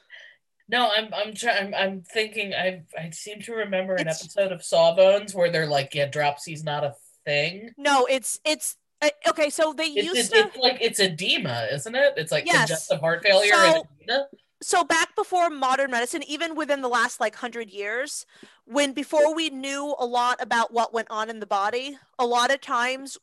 No, 0.69 0.91
I'm 0.95 1.13
I'm 1.15 1.35
trying. 1.35 1.69
I'm, 1.69 1.75
I'm 1.75 2.03
thinking. 2.03 2.53
I 2.55 2.83
I 2.99 3.11
seem 3.11 3.41
to 3.43 3.55
remember 3.55 3.95
an 3.95 4.03
It's- 4.03 4.21
episode 4.23 4.53
of 4.53 4.63
Sawbones 4.63 5.35
where 5.35 5.51
they're 5.51 5.67
like, 5.67 5.95
yeah, 5.95 6.07
dropsy's 6.07 6.63
not 6.65 6.85
a 6.85 6.95
thing. 7.25 7.71
No, 7.79 8.07
it's 8.07 8.39
it's 8.45 8.77
uh, 9.01 9.09
okay. 9.29 9.49
So 9.51 9.73
they 9.73 9.85
It's, 9.87 10.05
used 10.07 10.19
it's, 10.19 10.29
to. 10.31 10.39
it's 10.41 10.57
like 10.57 10.79
it's 10.81 11.01
edema, 11.01 11.69
isn't 11.73 11.95
it? 11.95 12.15
It's 12.17 12.33
like 12.33 12.45
Yes. 12.47 12.57
congestive 12.59 13.01
heart 13.01 13.23
failure 13.23 13.53
So- 13.53 13.75
and 13.77 13.85
edema. 14.03 14.27
so 14.61 14.85
back 14.85 15.15
before 15.17 15.49
modern 15.51 15.91
medicine, 15.91 16.23
even 16.25 16.55
within 16.55 16.83
the 16.83 16.89
last 16.89 17.19
like 17.21 17.37
hundred 17.37 17.71
years, 17.71 18.27
when 18.67 18.93
before 18.93 19.35
we 19.35 19.49
knew 19.51 19.95
a 19.99 20.05
lot 20.05 20.43
about 20.43 20.73
what 20.73 20.93
went 20.93 21.09
on 21.11 21.31
in 21.31 21.41
the 21.41 21.47
body, 21.47 21.97
a 22.19 22.27
lot 22.27 22.53
of 22.53 22.61
times, 22.61 23.17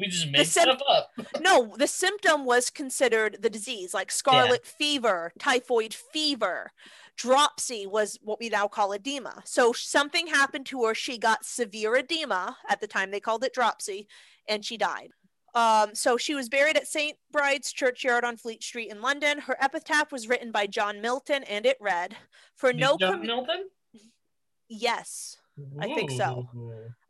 We 0.00 0.06
just 0.08 0.28
made 0.30 0.46
sym- 0.46 0.62
stuff 0.62 0.80
up. 0.88 1.10
no, 1.40 1.74
the 1.76 1.86
symptom 1.86 2.44
was 2.44 2.70
considered 2.70 3.36
the 3.40 3.50
disease, 3.50 3.94
like 3.94 4.10
scarlet 4.10 4.64
fever, 4.66 5.32
typhoid 5.38 5.94
fever. 5.94 6.72
Dropsy 7.16 7.86
was 7.86 8.18
what 8.22 8.40
we 8.40 8.48
now 8.48 8.66
call 8.66 8.92
edema. 8.92 9.42
So 9.44 9.72
something 9.72 10.26
happened 10.26 10.66
to 10.66 10.84
her. 10.84 10.94
She 10.94 11.18
got 11.18 11.44
severe 11.44 11.94
edema 11.96 12.56
at 12.68 12.80
the 12.80 12.86
time. 12.86 13.10
They 13.10 13.20
called 13.20 13.44
it 13.44 13.52
dropsy, 13.52 14.08
and 14.48 14.64
she 14.64 14.76
died. 14.78 15.10
Um, 15.54 15.94
so 15.94 16.16
she 16.16 16.34
was 16.34 16.48
buried 16.48 16.76
at 16.76 16.86
St. 16.86 17.16
Bride's 17.30 17.72
Churchyard 17.72 18.24
on 18.24 18.36
Fleet 18.36 18.62
Street 18.62 18.90
in 18.90 19.02
London. 19.02 19.40
Her 19.40 19.56
epitaph 19.60 20.12
was 20.12 20.28
written 20.28 20.50
by 20.52 20.66
John 20.66 21.00
Milton, 21.00 21.42
and 21.44 21.66
it 21.66 21.76
read, 21.80 22.16
"For 22.54 22.72
no 22.72 22.96
John 22.96 23.14
com- 23.18 23.26
Milton. 23.26 23.68
yes, 24.68 25.36
I 25.78 25.94
think 25.94 26.10
so. 26.10 26.48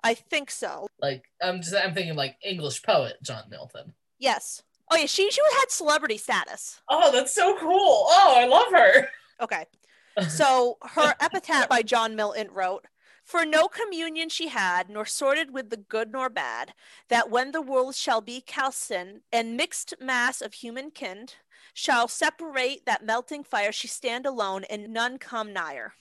I 0.03 0.15
think 0.15 0.51
so. 0.51 0.89
Like 1.01 1.25
I'm 1.43 1.61
just 1.61 1.75
I'm 1.75 1.95
thinking 1.95 2.17
like 2.17 2.37
English 2.45 2.83
poet 2.83 3.17
John 3.23 3.45
Milton. 3.51 3.95
Yes. 4.19 4.63
Oh 4.91 4.97
yeah, 4.97 5.07
she 5.07 5.31
she 5.31 5.41
had 5.59 5.71
celebrity 5.71 6.17
status. 6.17 6.81
Oh, 6.89 7.13
that's 7.13 7.35
so 7.35 7.57
cool. 7.59 8.07
Oh, 8.09 8.35
I 8.37 8.47
love 8.47 8.73
her. 8.73 9.09
Okay. 9.41 9.65
So 10.29 10.77
her 10.83 11.15
epitaph 11.21 11.69
by 11.69 11.83
John 11.83 12.15
Milton 12.17 12.49
wrote, 12.53 12.87
For 13.25 13.47
no 13.47 13.69
communion 13.69 14.29
she 14.29 14.49
had, 14.49 14.91
nor 14.91 15.07
sorted 15.07 15.53
with 15.53 15.71
the 15.71 15.79
good 15.79 16.11
nor 16.13 16.29
bad, 16.29 16.75
that 17.09 17.31
when 17.31 17.53
the 17.53 17.63
world 17.63 17.95
shall 17.95 18.21
be 18.21 18.43
calcined, 18.43 19.21
and 19.33 19.57
mixed 19.57 19.95
mass 20.01 20.43
of 20.43 20.55
human 20.55 20.91
kind, 20.91 21.37
shall 21.73 22.09
separate 22.09 22.85
that 22.87 23.05
melting 23.05 23.45
fire, 23.45 23.73
she 23.73 23.89
stand 23.89 24.27
alone, 24.27 24.65
and 24.65 24.93
none 24.93 25.17
come 25.17 25.53
nigher. 25.53 25.95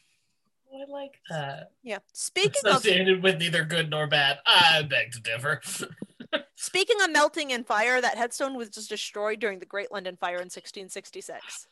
I 0.73 0.91
like 0.91 1.19
that. 1.29 1.71
Yeah. 1.83 1.99
Speaking 2.13 2.61
of 2.65 2.77
Associated 2.77 3.23
with 3.23 3.39
neither 3.39 3.63
good 3.63 3.89
nor 3.89 4.07
bad. 4.07 4.39
I 4.45 4.83
beg 4.83 5.11
to 5.13 5.21
differ. 5.21 5.61
speaking 6.55 7.01
of 7.01 7.11
melting 7.11 7.51
and 7.51 7.65
fire, 7.65 7.99
that 7.99 8.17
headstone 8.17 8.55
was 8.55 8.69
just 8.69 8.89
destroyed 8.89 9.39
during 9.39 9.59
the 9.59 9.65
Great 9.65 9.91
London 9.91 10.15
Fire 10.15 10.35
in 10.35 10.49
1666. 10.49 11.67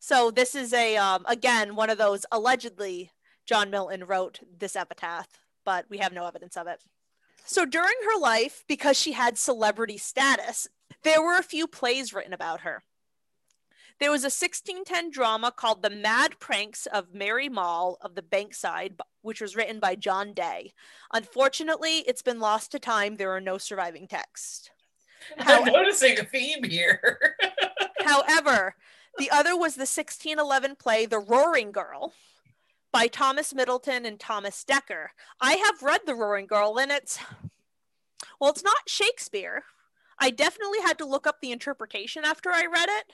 So 0.00 0.30
this 0.30 0.54
is 0.54 0.72
a 0.72 0.96
um, 0.96 1.24
again 1.28 1.76
one 1.76 1.90
of 1.90 1.98
those 1.98 2.24
allegedly 2.32 3.10
John 3.46 3.70
Milton 3.70 4.04
wrote 4.04 4.40
this 4.58 4.76
epitaph, 4.76 5.28
but 5.64 5.84
we 5.88 5.98
have 5.98 6.12
no 6.12 6.26
evidence 6.26 6.56
of 6.56 6.66
it. 6.66 6.82
So 7.44 7.64
during 7.64 7.94
her 8.04 8.18
life, 8.18 8.64
because 8.68 8.98
she 8.98 9.12
had 9.12 9.38
celebrity 9.38 9.98
status, 9.98 10.68
there 11.02 11.22
were 11.22 11.36
a 11.36 11.42
few 11.42 11.66
plays 11.66 12.12
written 12.12 12.32
about 12.32 12.60
her. 12.60 12.84
There 14.00 14.10
was 14.10 14.22
a 14.22 14.32
1610 14.32 15.10
drama 15.10 15.52
called 15.54 15.82
The 15.82 15.90
Mad 15.90 16.38
Pranks 16.40 16.86
of 16.86 17.12
Mary 17.12 17.50
Mall 17.50 17.98
of 18.00 18.14
the 18.14 18.22
Bankside, 18.22 18.98
which 19.20 19.42
was 19.42 19.54
written 19.54 19.78
by 19.78 19.94
John 19.94 20.32
Day. 20.32 20.72
Unfortunately, 21.12 21.98
it's 21.98 22.22
been 22.22 22.40
lost 22.40 22.72
to 22.72 22.78
time. 22.78 23.16
There 23.16 23.30
are 23.32 23.42
no 23.42 23.58
surviving 23.58 24.08
texts. 24.08 24.70
How- 25.38 25.62
I'm 25.62 25.72
noticing 25.72 26.18
a 26.18 26.24
theme 26.24 26.64
here. 26.64 27.36
However, 28.00 28.74
the 29.18 29.30
other 29.30 29.54
was 29.54 29.74
the 29.74 29.82
1611 29.82 30.76
play 30.76 31.04
The 31.04 31.18
Roaring 31.18 31.70
Girl 31.70 32.14
by 32.92 33.06
Thomas 33.06 33.52
Middleton 33.54 34.06
and 34.06 34.18
Thomas 34.18 34.64
Dekker. 34.66 35.08
I 35.42 35.52
have 35.56 35.82
read 35.82 36.00
The 36.06 36.14
Roaring 36.14 36.46
Girl 36.46 36.78
and 36.78 36.90
it's 36.90 37.18
well, 38.40 38.50
it's 38.50 38.64
not 38.64 38.88
Shakespeare. 38.88 39.64
I 40.18 40.30
definitely 40.30 40.80
had 40.80 40.96
to 40.98 41.04
look 41.06 41.26
up 41.26 41.40
the 41.40 41.52
interpretation 41.52 42.24
after 42.24 42.50
I 42.50 42.64
read 42.64 42.88
it. 42.88 43.12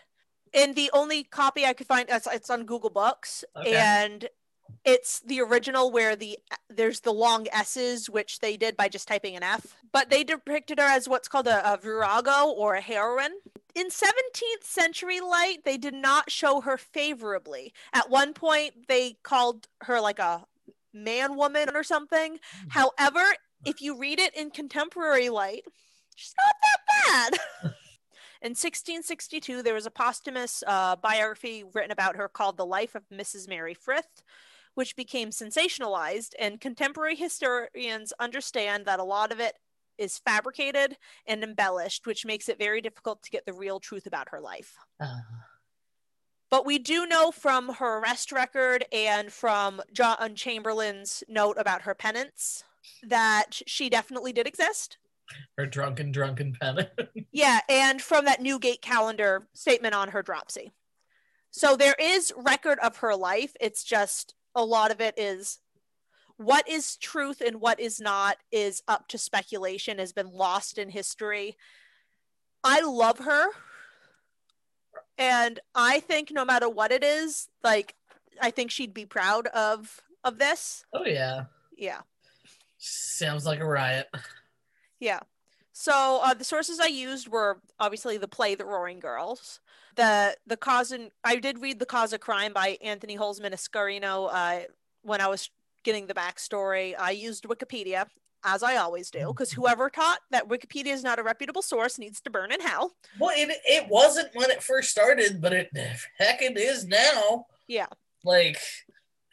And 0.56 0.74
the 0.74 0.90
only 0.92 1.22
copy 1.22 1.64
I 1.66 1.74
could 1.74 1.86
find 1.86 2.08
it's, 2.08 2.26
it's 2.26 2.50
on 2.50 2.64
Google 2.64 2.90
Books 2.90 3.44
Okay. 3.56 3.76
and 3.76 4.28
it's 4.84 5.20
the 5.20 5.40
original 5.40 5.90
where 5.92 6.16
the 6.16 6.38
there's 6.68 7.00
the 7.00 7.12
long 7.12 7.46
s's 7.52 8.08
which 8.10 8.40
they 8.40 8.56
did 8.56 8.76
by 8.76 8.88
just 8.88 9.06
typing 9.06 9.36
an 9.36 9.42
f 9.42 9.76
but 9.92 10.10
they 10.10 10.24
depicted 10.24 10.78
her 10.78 10.84
as 10.86 11.08
what's 11.08 11.28
called 11.28 11.46
a, 11.46 11.72
a 11.72 11.76
virago 11.76 12.48
or 12.48 12.74
a 12.74 12.80
heroine. 12.80 13.32
In 13.74 13.88
17th 13.88 14.62
century 14.64 15.20
light 15.20 15.58
they 15.64 15.76
did 15.76 15.94
not 15.94 16.30
show 16.30 16.60
her 16.62 16.76
favorably. 16.76 17.72
At 17.92 18.10
one 18.10 18.32
point 18.32 18.88
they 18.88 19.16
called 19.22 19.68
her 19.82 20.00
like 20.00 20.18
a 20.18 20.46
man 20.92 21.36
woman 21.36 21.68
or 21.74 21.82
something. 21.84 22.38
Hmm. 22.62 22.68
However 22.70 23.22
if 23.64 23.80
you 23.80 23.96
read 23.98 24.18
it 24.18 24.34
in 24.36 24.50
contemporary 24.50 25.28
light 25.28 25.62
she's 26.14 26.34
not 26.38 26.54
that 26.62 27.30
bad 27.62 27.72
In 28.42 28.50
1662, 28.50 29.62
there 29.62 29.74
was 29.74 29.86
a 29.86 29.90
posthumous 29.90 30.62
uh, 30.66 30.96
biography 30.96 31.64
written 31.74 31.90
about 31.90 32.16
her 32.16 32.28
called 32.28 32.56
The 32.56 32.66
Life 32.66 32.94
of 32.94 33.08
Mrs. 33.08 33.48
Mary 33.48 33.74
Frith, 33.74 34.22
which 34.74 34.94
became 34.94 35.30
sensationalized, 35.30 36.34
and 36.38 36.60
contemporary 36.60 37.16
historians 37.16 38.12
understand 38.20 38.84
that 38.84 39.00
a 39.00 39.04
lot 39.04 39.32
of 39.32 39.40
it 39.40 39.54
is 39.98 40.18
fabricated 40.18 40.98
and 41.26 41.42
embellished, 41.42 42.06
which 42.06 42.26
makes 42.26 42.48
it 42.48 42.58
very 42.58 42.82
difficult 42.82 43.22
to 43.22 43.30
get 43.30 43.46
the 43.46 43.52
real 43.54 43.80
truth 43.80 44.06
about 44.06 44.28
her 44.30 44.40
life. 44.40 44.74
Uh. 45.00 45.20
But 46.50 46.66
we 46.66 46.78
do 46.78 47.06
know 47.06 47.32
from 47.32 47.74
her 47.74 47.98
arrest 47.98 48.30
record 48.30 48.84
and 48.92 49.32
from 49.32 49.80
John 49.92 50.34
Chamberlain's 50.36 51.24
note 51.28 51.56
about 51.58 51.82
her 51.82 51.94
penance 51.94 52.62
that 53.02 53.62
she 53.66 53.90
definitely 53.90 54.32
did 54.32 54.46
exist. 54.46 54.98
Her 55.56 55.66
drunken, 55.66 56.12
drunken 56.12 56.56
penance. 56.60 56.90
yeah, 57.32 57.60
and 57.68 58.00
from 58.00 58.24
that 58.26 58.42
Newgate 58.42 58.82
calendar 58.82 59.48
statement 59.54 59.94
on 59.94 60.08
her 60.10 60.22
dropsy. 60.22 60.72
So 61.50 61.76
there 61.76 61.96
is 61.98 62.32
record 62.36 62.78
of 62.80 62.98
her 62.98 63.14
life. 63.16 63.54
It's 63.60 63.82
just 63.82 64.34
a 64.54 64.64
lot 64.64 64.90
of 64.90 65.00
it 65.00 65.18
is 65.18 65.58
what 66.36 66.68
is 66.68 66.96
truth 66.96 67.40
and 67.40 67.60
what 67.60 67.80
is 67.80 68.00
not 68.00 68.36
is 68.52 68.82
up 68.88 69.08
to 69.08 69.18
speculation 69.18 69.98
has 69.98 70.12
been 70.12 70.30
lost 70.30 70.78
in 70.78 70.88
history 70.90 71.56
i 72.62 72.80
love 72.80 73.18
her 73.20 73.48
and 75.18 75.60
i 75.74 76.00
think 76.00 76.30
no 76.30 76.44
matter 76.44 76.68
what 76.68 76.92
it 76.92 77.02
is 77.02 77.48
like 77.64 77.94
i 78.40 78.50
think 78.50 78.70
she'd 78.70 78.94
be 78.94 79.06
proud 79.06 79.46
of 79.48 80.02
of 80.24 80.38
this 80.38 80.84
oh 80.92 81.04
yeah 81.06 81.44
yeah 81.76 82.00
sounds 82.78 83.46
like 83.46 83.60
a 83.60 83.66
riot 83.66 84.08
yeah 85.00 85.20
so 85.72 86.20
uh, 86.22 86.34
the 86.34 86.44
sources 86.44 86.80
i 86.80 86.86
used 86.86 87.28
were 87.28 87.60
obviously 87.78 88.16
the 88.16 88.28
play 88.28 88.54
the 88.54 88.64
roaring 88.64 89.00
girls 89.00 89.60
the 89.96 90.36
the 90.46 90.56
cause 90.56 90.92
and 90.92 91.10
I 91.24 91.36
did 91.36 91.60
read 91.60 91.78
the 91.78 91.86
cause 91.86 92.12
of 92.12 92.20
crime 92.20 92.52
by 92.52 92.78
Anthony 92.82 93.16
Holzman 93.16 93.52
Escarino 93.52 94.28
uh, 94.30 94.66
when 95.02 95.20
I 95.20 95.26
was 95.26 95.50
getting 95.82 96.06
the 96.06 96.14
backstory. 96.14 96.94
I 96.98 97.10
used 97.10 97.44
Wikipedia 97.44 98.06
as 98.44 98.62
I 98.62 98.76
always 98.76 99.10
do, 99.10 99.26
because 99.28 99.50
whoever 99.50 99.90
taught 99.90 100.20
that 100.30 100.48
Wikipedia 100.48 100.92
is 100.92 101.02
not 101.02 101.18
a 101.18 101.22
reputable 101.22 101.62
source 101.62 101.98
needs 101.98 102.20
to 102.20 102.30
burn 102.30 102.52
in 102.52 102.60
hell. 102.60 102.92
Well, 103.18 103.34
it, 103.36 103.50
it 103.64 103.88
wasn't 103.88 104.28
when 104.34 104.50
it 104.50 104.62
first 104.62 104.90
started, 104.90 105.40
but 105.40 105.52
it 105.52 105.70
heck 106.18 106.42
it 106.42 106.56
is 106.56 106.86
now. 106.86 107.46
Yeah. 107.66 107.88
Like, 108.22 108.58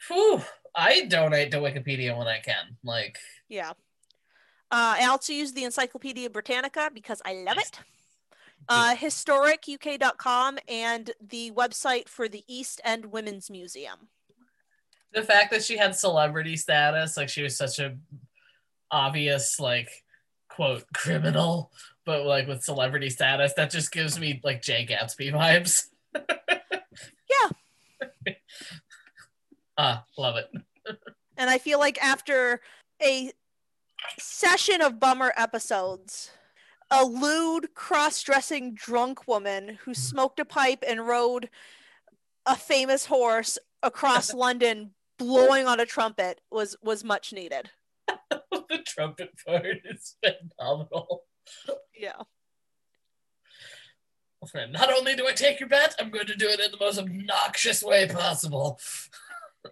whew, 0.08 0.42
I 0.76 1.06
donate 1.06 1.52
to 1.52 1.58
Wikipedia 1.58 2.18
when 2.18 2.28
I 2.28 2.40
can. 2.40 2.78
Like, 2.84 3.18
yeah. 3.50 3.74
Uh, 4.74 4.96
I 5.02 5.06
also 5.06 5.34
use 5.34 5.54
the 5.54 5.66
Encyclopedia 5.66 6.32
Britannica 6.32 6.90
because 6.92 7.22
I 7.24 7.36
love 7.36 7.60
it 7.60 7.80
uh, 8.70 8.96
historicuk.com 8.96 10.58
and 10.68 11.12
the 11.22 11.52
website 11.52 12.08
for 12.10 12.28
the 12.28 12.44
East 12.48 12.82
End 12.84 13.06
Women's 13.12 13.52
Museum. 13.52 14.08
The 15.14 15.22
fact 15.22 15.52
that 15.52 15.64
she 15.64 15.78
had 15.78 15.96
celebrity 15.96 16.58
status, 16.58 17.18
like 17.18 17.30
she 17.30 17.44
was 17.44 17.56
such 17.56 17.78
a 17.78 17.96
obvious, 18.90 19.60
like, 19.60 19.90
quote, 20.50 20.86
criminal, 20.96 21.72
but 22.04 22.26
like 22.26 22.48
with 22.48 22.64
celebrity 22.64 23.12
status, 23.12 23.54
that 23.54 23.70
just 23.70 23.92
gives 23.92 24.20
me 24.20 24.42
like 24.44 24.64
Jay 24.64 24.88
Gatsby 24.90 25.32
vibes. 25.32 25.86
yeah. 27.30 28.34
Ah, 29.76 30.04
uh, 30.18 30.22
love 30.22 30.36
it. 30.36 30.52
and 31.36 31.50
I 31.50 31.58
feel 31.58 31.80
like 31.80 31.98
after 32.04 32.62
a 33.02 33.32
session 34.20 34.82
of 34.82 35.00
bummer 35.00 35.34
episodes, 35.36 36.32
a 36.92 37.04
lewd, 37.06 37.74
cross-dressing 37.74 38.74
drunk 38.76 39.28
woman 39.28 39.80
who 39.84 39.94
smoked 39.94 40.40
a 40.40 40.46
pipe 40.46 40.84
and 40.88 41.08
rode 41.08 41.50
a 42.46 42.56
famous 42.56 43.06
horse 43.06 43.58
across 43.82 44.34
London, 44.34 44.92
blowing 45.18 45.68
on 45.68 45.80
a 45.80 45.86
trumpet, 45.86 46.42
was 46.52 46.76
was 46.82 47.04
much 47.04 47.34
needed. 47.34 47.70
the 48.30 48.80
trumpet 48.86 49.32
part 49.46 49.66
is 49.86 50.16
phenomenal. 50.24 51.24
Yeah. 51.98 52.22
Oh, 54.44 54.66
not 54.72 54.92
only 54.92 55.16
do 55.16 55.28
I 55.28 55.32
take 55.32 55.60
your 55.60 55.70
bet, 55.70 55.96
I'm 56.00 56.10
going 56.10 56.28
to 56.28 56.36
do 56.36 56.50
it 56.50 56.60
in 56.60 56.72
the 56.72 56.78
most 56.78 57.00
obnoxious 57.00 57.82
way 57.82 58.08
possible. 58.08 58.80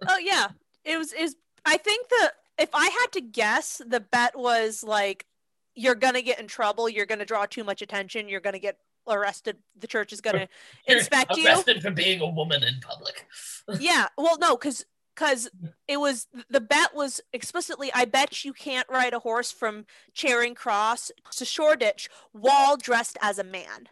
oh 0.08 0.18
yeah, 0.18 0.48
it 0.84 0.96
was. 0.96 1.12
Is 1.12 1.36
I 1.64 1.76
think 1.76 2.08
the 2.08 2.32
if 2.62 2.70
I 2.72 2.86
had 2.86 3.12
to 3.12 3.20
guess, 3.20 3.82
the 3.84 4.00
bet 4.00 4.38
was 4.38 4.84
like 4.84 5.26
you're 5.74 5.94
going 5.94 6.14
to 6.14 6.22
get 6.22 6.38
in 6.38 6.46
trouble. 6.46 6.88
You're 6.88 7.06
going 7.06 7.18
to 7.18 7.24
draw 7.24 7.46
too 7.46 7.64
much 7.64 7.82
attention. 7.82 8.28
You're 8.28 8.40
going 8.40 8.54
to 8.54 8.60
get 8.60 8.78
arrested. 9.08 9.56
The 9.78 9.86
church 9.86 10.12
is 10.12 10.20
going 10.20 10.38
to 10.38 10.48
inspect 10.86 11.36
you. 11.36 11.46
Arrested 11.46 11.82
for 11.82 11.90
being 11.90 12.20
a 12.20 12.28
woman 12.28 12.62
in 12.62 12.74
public. 12.80 13.26
yeah. 13.80 14.06
Well, 14.16 14.38
no, 14.38 14.56
because 14.56 14.84
because 15.14 15.50
it 15.88 15.98
was 15.98 16.26
the 16.48 16.60
bet 16.60 16.94
was 16.94 17.20
explicitly 17.34 17.90
i 17.94 18.06
bet 18.06 18.46
you 18.46 18.52
can't 18.54 18.88
ride 18.88 19.12
a 19.12 19.18
horse 19.18 19.52
from 19.52 19.84
charing 20.14 20.54
cross 20.54 21.10
to 21.30 21.44
shoreditch 21.44 22.08
while 22.32 22.78
dressed 22.78 23.18
as 23.20 23.38
a 23.38 23.44
man 23.44 23.90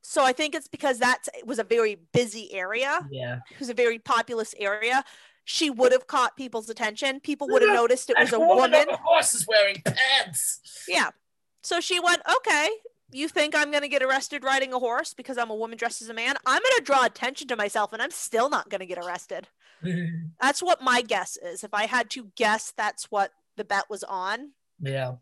so 0.00 0.24
i 0.24 0.32
think 0.32 0.54
it's 0.54 0.66
because 0.66 1.00
that 1.00 1.18
was 1.44 1.58
a 1.58 1.64
very 1.64 1.98
busy 2.14 2.50
area 2.54 3.06
yeah 3.10 3.40
it 3.50 3.58
was 3.58 3.68
a 3.68 3.74
very 3.74 3.98
populous 3.98 4.54
area 4.58 5.04
she 5.44 5.70
would 5.70 5.92
have 5.92 6.06
caught 6.06 6.36
people's 6.36 6.70
attention. 6.70 7.20
People 7.20 7.48
would 7.50 7.62
have 7.62 7.74
noticed 7.74 8.10
it 8.10 8.16
was 8.18 8.32
a 8.32 8.40
woman. 8.40 8.86
The 8.88 8.98
horse 9.02 9.34
is 9.34 9.46
wearing 9.46 9.82
pants. 9.84 10.60
Yeah. 10.88 11.10
So 11.62 11.80
she 11.80 12.00
went, 12.00 12.22
okay, 12.38 12.68
you 13.10 13.28
think 13.28 13.54
I'm 13.54 13.70
going 13.70 13.82
to 13.82 13.88
get 13.88 14.02
arrested 14.02 14.42
riding 14.42 14.72
a 14.72 14.78
horse 14.78 15.14
because 15.14 15.38
I'm 15.38 15.50
a 15.50 15.54
woman 15.54 15.76
dressed 15.76 16.02
as 16.02 16.08
a 16.08 16.14
man? 16.14 16.36
I'm 16.46 16.60
going 16.60 16.78
to 16.78 16.82
draw 16.84 17.04
attention 17.04 17.46
to 17.48 17.56
myself 17.56 17.92
and 17.92 18.02
I'm 18.02 18.10
still 18.10 18.48
not 18.48 18.70
going 18.70 18.80
to 18.80 18.86
get 18.86 18.98
arrested. 18.98 19.48
that's 20.40 20.62
what 20.62 20.82
my 20.82 21.02
guess 21.02 21.36
is. 21.36 21.62
If 21.62 21.74
I 21.74 21.86
had 21.86 22.10
to 22.10 22.30
guess, 22.36 22.72
that's 22.76 23.10
what 23.10 23.30
the 23.56 23.64
bet 23.64 23.84
was 23.90 24.02
on. 24.02 24.52
Yeah. 24.80 25.16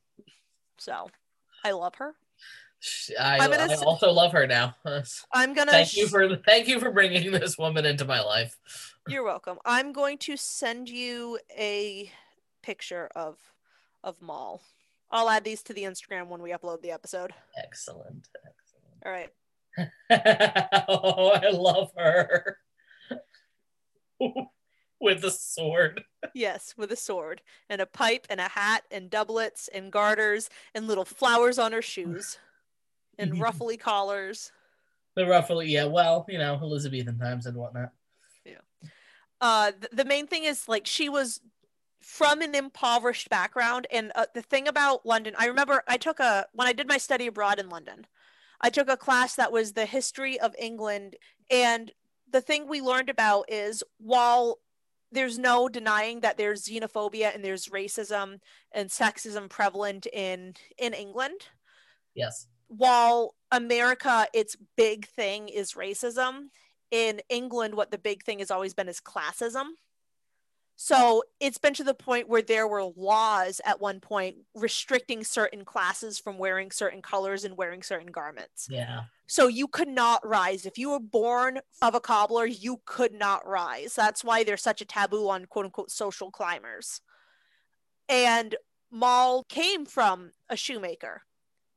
So 0.78 1.10
I 1.64 1.72
love 1.72 1.96
her. 1.96 2.14
I, 3.18 3.38
I 3.38 3.74
also 3.76 4.10
love 4.10 4.32
her 4.32 4.46
now. 4.46 4.74
I'm 5.32 5.54
gonna 5.54 5.70
thank 5.70 5.96
you 5.96 6.08
for 6.08 6.36
thank 6.36 6.66
you 6.66 6.80
for 6.80 6.90
bringing 6.90 7.30
this 7.30 7.56
woman 7.56 7.84
into 7.86 8.04
my 8.04 8.20
life. 8.20 8.56
You're 9.08 9.24
welcome. 9.24 9.58
I'm 9.64 9.92
going 9.92 10.18
to 10.18 10.36
send 10.36 10.88
you 10.88 11.38
a 11.56 12.10
picture 12.62 13.08
of 13.14 13.38
of 14.02 14.20
Moll. 14.20 14.62
I'll 15.10 15.28
add 15.28 15.44
these 15.44 15.62
to 15.64 15.74
the 15.74 15.82
Instagram 15.82 16.28
when 16.28 16.42
we 16.42 16.50
upload 16.52 16.82
the 16.82 16.90
episode. 16.90 17.32
Excellent. 17.56 18.28
Excellent. 18.46 19.04
All 19.04 19.12
right. 19.12 19.30
oh, 20.88 21.30
I 21.30 21.50
love 21.50 21.92
her. 21.96 22.58
with 25.00 25.24
a 25.24 25.30
sword. 25.30 26.04
yes, 26.34 26.74
with 26.76 26.90
a 26.90 26.96
sword 26.96 27.42
and 27.68 27.80
a 27.80 27.86
pipe 27.86 28.26
and 28.30 28.40
a 28.40 28.48
hat 28.48 28.84
and 28.90 29.10
doublets 29.10 29.68
and 29.68 29.92
garters 29.92 30.48
and 30.74 30.86
little 30.86 31.04
flowers 31.04 31.58
on 31.58 31.72
her 31.72 31.82
shoes 31.82 32.38
and 33.18 33.38
ruffly 33.38 33.76
collars. 33.76 34.52
The 35.14 35.26
ruffly, 35.26 35.68
yeah. 35.68 35.84
Well, 35.84 36.24
you 36.28 36.38
know, 36.38 36.54
Elizabethan 36.54 37.18
times 37.18 37.46
and 37.46 37.56
whatnot 37.56 37.90
Yeah. 38.44 38.58
uh 39.40 39.72
the 39.92 40.04
main 40.04 40.26
thing 40.26 40.44
is 40.44 40.68
like 40.68 40.86
she 40.86 41.08
was 41.08 41.40
from 42.00 42.40
an 42.42 42.54
impoverished 42.54 43.28
background 43.28 43.86
and 43.92 44.10
uh, 44.16 44.26
the 44.34 44.42
thing 44.42 44.66
about 44.66 45.06
london 45.06 45.34
i 45.38 45.46
remember 45.46 45.84
i 45.86 45.96
took 45.96 46.18
a 46.18 46.44
when 46.52 46.66
i 46.66 46.72
did 46.72 46.88
my 46.88 46.98
study 46.98 47.28
abroad 47.28 47.60
in 47.60 47.68
london 47.68 48.04
i 48.60 48.68
took 48.68 48.88
a 48.88 48.96
class 48.96 49.36
that 49.36 49.52
was 49.52 49.72
the 49.72 49.86
history 49.86 50.38
of 50.40 50.52
england 50.58 51.14
and 51.48 51.92
the 52.28 52.40
thing 52.40 52.66
we 52.66 52.80
learned 52.80 53.08
about 53.08 53.44
is 53.48 53.84
while 53.98 54.58
there's 55.12 55.38
no 55.38 55.68
denying 55.68 56.20
that 56.20 56.36
there's 56.36 56.64
xenophobia 56.66 57.32
and 57.32 57.44
there's 57.44 57.68
racism 57.68 58.40
and 58.72 58.90
sexism 58.90 59.48
prevalent 59.48 60.06
in 60.12 60.54
in 60.78 60.92
england 60.94 61.40
yes 62.16 62.48
while 62.76 63.34
america 63.50 64.26
its 64.32 64.56
big 64.76 65.06
thing 65.06 65.48
is 65.48 65.74
racism 65.74 66.48
in 66.92 67.22
England, 67.30 67.74
what 67.74 67.90
the 67.90 67.98
big 67.98 68.22
thing 68.22 68.38
has 68.38 68.52
always 68.52 68.74
been 68.74 68.86
is 68.86 69.00
classism. 69.00 69.64
So 70.76 71.22
it's 71.40 71.58
been 71.58 71.74
to 71.74 71.84
the 71.84 71.94
point 71.94 72.28
where 72.28 72.42
there 72.42 72.68
were 72.68 72.84
laws 72.96 73.60
at 73.64 73.80
one 73.80 74.00
point 74.00 74.36
restricting 74.54 75.24
certain 75.24 75.64
classes 75.64 76.18
from 76.18 76.38
wearing 76.38 76.70
certain 76.70 77.00
colors 77.00 77.44
and 77.44 77.56
wearing 77.56 77.82
certain 77.82 78.10
garments. 78.10 78.66
Yeah. 78.70 79.02
So 79.26 79.48
you 79.48 79.68
could 79.68 79.88
not 79.88 80.26
rise. 80.26 80.66
If 80.66 80.76
you 80.76 80.90
were 80.90 81.00
born 81.00 81.60
of 81.80 81.94
a 81.94 82.00
cobbler, 82.00 82.46
you 82.46 82.80
could 82.84 83.14
not 83.14 83.46
rise. 83.46 83.94
That's 83.94 84.22
why 84.22 84.44
there's 84.44 84.62
such 84.62 84.80
a 84.80 84.86
taboo 84.86 85.28
on 85.28 85.46
quote 85.46 85.66
unquote 85.66 85.90
social 85.90 86.30
climbers. 86.30 87.00
And 88.08 88.54
Moll 88.90 89.44
came 89.44 89.86
from 89.86 90.32
a 90.50 90.56
shoemaker 90.56 91.22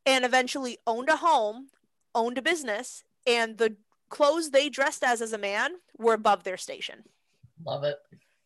and 0.05 0.23
eventually 0.25 0.77
owned 0.85 1.09
a 1.09 1.17
home, 1.17 1.67
owned 2.13 2.37
a 2.37 2.41
business, 2.41 3.03
and 3.25 3.57
the 3.57 3.75
clothes 4.09 4.51
they 4.51 4.69
dressed 4.69 5.03
as 5.03 5.21
as 5.21 5.33
a 5.33 5.37
man 5.37 5.75
were 5.97 6.13
above 6.13 6.43
their 6.43 6.57
station. 6.57 7.03
Love 7.65 7.83
it. 7.83 7.97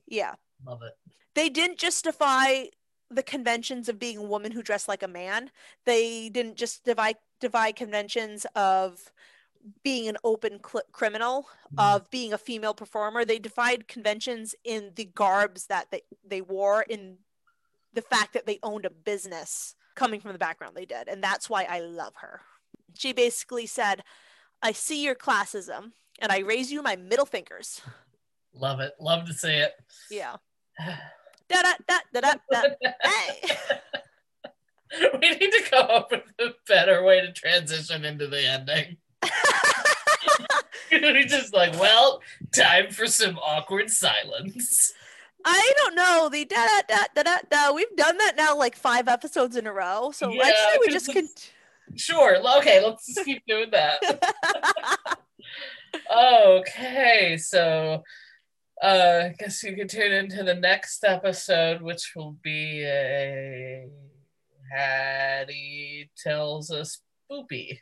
Yeah. 0.08 0.36
Love 0.66 0.82
it. 0.84 0.94
They 1.36 1.50
didn't 1.50 1.78
justify 1.78 2.66
the 3.12 3.24
conventions 3.24 3.90
of 3.90 4.00
being 4.00 4.18
a 4.18 4.24
woman 4.24 4.52
who 4.52 4.62
dressed 4.62 4.88
like 4.88 5.04
a 5.04 5.08
man. 5.08 5.52
They 5.86 6.30
didn't 6.30 6.56
just 6.58 6.84
divide 6.86 7.18
divide 7.40 7.76
conventions 7.76 8.46
of 8.56 9.12
being 9.84 10.08
an 10.10 10.18
open 10.24 10.60
cl- 10.66 10.84
criminal, 10.92 11.48
Mhm. 11.74 11.96
of 11.96 12.10
being 12.10 12.34
a 12.34 12.38
female 12.38 12.74
performer. 12.74 13.24
They 13.26 13.40
defied 13.40 13.88
conventions 13.88 14.56
in 14.64 14.94
the 14.96 15.06
garbs 15.06 15.68
that 15.68 15.90
they, 15.92 16.02
they 16.24 16.42
wore, 16.42 16.82
in 16.84 17.20
the 17.94 18.02
fact 18.02 18.34
that 18.34 18.46
they 18.46 18.60
owned 18.62 18.86
a 18.86 18.90
business 18.90 19.76
coming 20.00 20.22
from 20.22 20.32
the 20.32 20.40
background 20.40 20.76
they 20.76 20.86
did. 20.86 21.10
And 21.10 21.22
that's 21.22 21.50
why 21.50 21.64
I 21.64 21.82
love 21.82 22.14
her. 22.22 22.42
She 22.96 23.12
basically 23.12 23.66
said, 23.66 24.02
I 24.64 24.72
see 24.72 25.04
your 25.04 25.16
classism 25.16 25.92
and 26.20 26.32
I 26.32 26.40
raise 26.40 26.72
you 26.72 26.82
my 26.82 26.96
middle 26.96 27.26
fingers. 27.26 27.82
Love 28.54 28.80
it. 28.80 28.94
Love 29.00 29.28
to 29.28 29.34
see 29.34 29.54
it. 29.54 29.74
Yeah. 30.10 30.38
Da 31.52 31.64
da 31.64 31.74
da 31.88 31.98
da 32.14 32.22
da 32.22 32.34
da. 32.52 32.92
Hey. 33.04 33.58
we 35.20 35.32
need 35.32 35.52
to 35.52 35.64
come 35.68 35.88
up 35.90 36.12
with 36.12 36.22
a 36.40 36.54
better 36.68 37.04
way 37.04 37.22
to 37.22 37.34
transition 37.34 38.06
into 38.06 38.28
the 38.28 38.48
ending. 38.48 38.98
we 40.92 41.26
just 41.26 41.54
like, 41.54 41.74
well, 41.80 42.22
time 42.56 42.92
for 42.92 43.08
some 43.08 43.38
awkward 43.40 43.90
silence. 43.90 44.94
I 45.46 45.74
don't 45.78 45.96
know 45.96 46.30
the 46.30 46.46
da 46.46 46.68
da 46.88 47.06
da 47.16 47.24
da 47.24 47.38
da. 47.50 47.74
We've 47.74 47.96
done 47.96 48.18
that 48.18 48.36
now 48.36 48.58
like 48.58 48.76
five 48.76 49.08
episodes 49.08 49.56
in 49.56 49.68
a 49.68 49.74
row. 49.74 50.12
So 50.12 50.32
Yeah, 50.32 50.44
say 50.44 50.78
we 50.80 50.88
just 50.90 51.14
con- 51.14 51.28
Sure. 51.96 52.38
Okay, 52.58 52.86
let's 52.86 53.06
just 53.06 53.26
keep 53.26 53.44
doing 53.48 53.72
that. 53.72 54.00
okay, 56.16 57.38
so 57.38 58.04
uh 58.82 59.22
I 59.26 59.36
guess 59.40 59.64
you 59.64 59.76
can 59.76 59.88
tune 59.88 60.12
into 60.12 60.44
the 60.44 60.56
next 60.56 61.04
episode, 61.04 61.82
which 61.82 62.14
will 62.16 62.38
be 62.44 62.84
a 62.86 63.88
Hattie 64.72 66.12
tells 66.22 66.70
us 66.70 67.02
spoopy. 67.32 67.80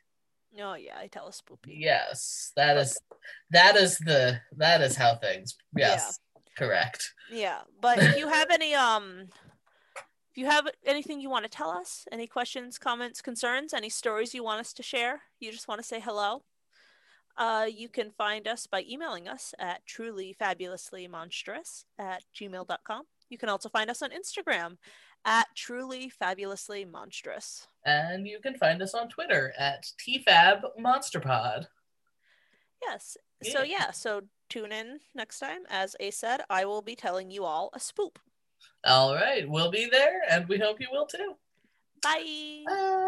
Oh 0.59 0.73
yeah, 0.75 0.97
I 0.97 1.07
tell 1.07 1.27
a 1.27 1.31
spoopy. 1.31 1.75
Yes, 1.77 2.51
that 2.55 2.77
is 2.77 2.97
that 3.51 3.75
is 3.75 3.97
the 3.99 4.39
that 4.57 4.81
is 4.81 4.95
how 4.95 5.15
things. 5.15 5.55
Yes, 5.75 6.19
correct. 6.57 7.13
Yeah, 7.31 7.59
but 7.81 7.97
if 7.99 8.17
you 8.17 8.27
have 8.27 8.49
any 8.51 8.73
um, 8.73 9.27
if 10.31 10.37
you 10.37 10.45
have 10.45 10.67
anything 10.85 11.21
you 11.21 11.29
want 11.29 11.45
to 11.45 11.49
tell 11.49 11.69
us, 11.69 12.05
any 12.11 12.27
questions, 12.27 12.77
comments, 12.77 13.21
concerns, 13.21 13.73
any 13.73 13.89
stories 13.89 14.33
you 14.33 14.43
want 14.43 14.59
us 14.59 14.73
to 14.73 14.83
share, 14.83 15.21
you 15.39 15.51
just 15.51 15.67
want 15.67 15.79
to 15.81 15.87
say 15.87 15.99
hello. 15.99 16.43
Uh, 17.37 17.67
you 17.71 17.87
can 17.87 18.09
find 18.11 18.47
us 18.47 18.65
by 18.65 18.83
emailing 18.89 19.27
us 19.27 19.53
at 19.59 19.81
trulyfabulouslymonstrous 19.87 21.83
at 21.99 22.23
gmail.com. 22.35 23.03
You 23.29 23.37
can 23.37 23.49
also 23.49 23.69
find 23.69 23.89
us 23.91 24.01
on 24.01 24.09
Instagram 24.09 24.77
at 25.23 25.45
trulyfabulouslymonstrous. 25.55 27.67
And 27.85 28.25
you 28.27 28.39
can 28.39 28.55
find 28.55 28.81
us 28.81 28.95
on 28.95 29.07
Twitter 29.09 29.53
at 29.57 29.85
TFAB 29.99 30.61
MonsterPod. 30.79 31.67
Yes. 32.81 33.17
So 33.43 33.61
Yeah. 33.63 33.79
yeah, 33.79 33.91
so 33.91 34.21
tune 34.49 34.71
in 34.71 34.99
next 35.15 35.39
time. 35.39 35.61
As 35.69 35.95
A 35.99 36.11
said, 36.11 36.41
I 36.49 36.65
will 36.65 36.81
be 36.81 36.95
telling 36.95 37.31
you 37.31 37.43
all 37.45 37.69
a 37.73 37.79
spoop. 37.79 38.17
All 38.85 39.13
right, 39.15 39.47
we'll 39.47 39.71
be 39.71 39.87
there, 39.91 40.21
and 40.29 40.47
we 40.47 40.57
hope 40.57 40.79
you 40.79 40.87
will 40.91 41.05
too. 41.05 41.35
Bye. 42.01 42.63
Bye. 42.65 43.07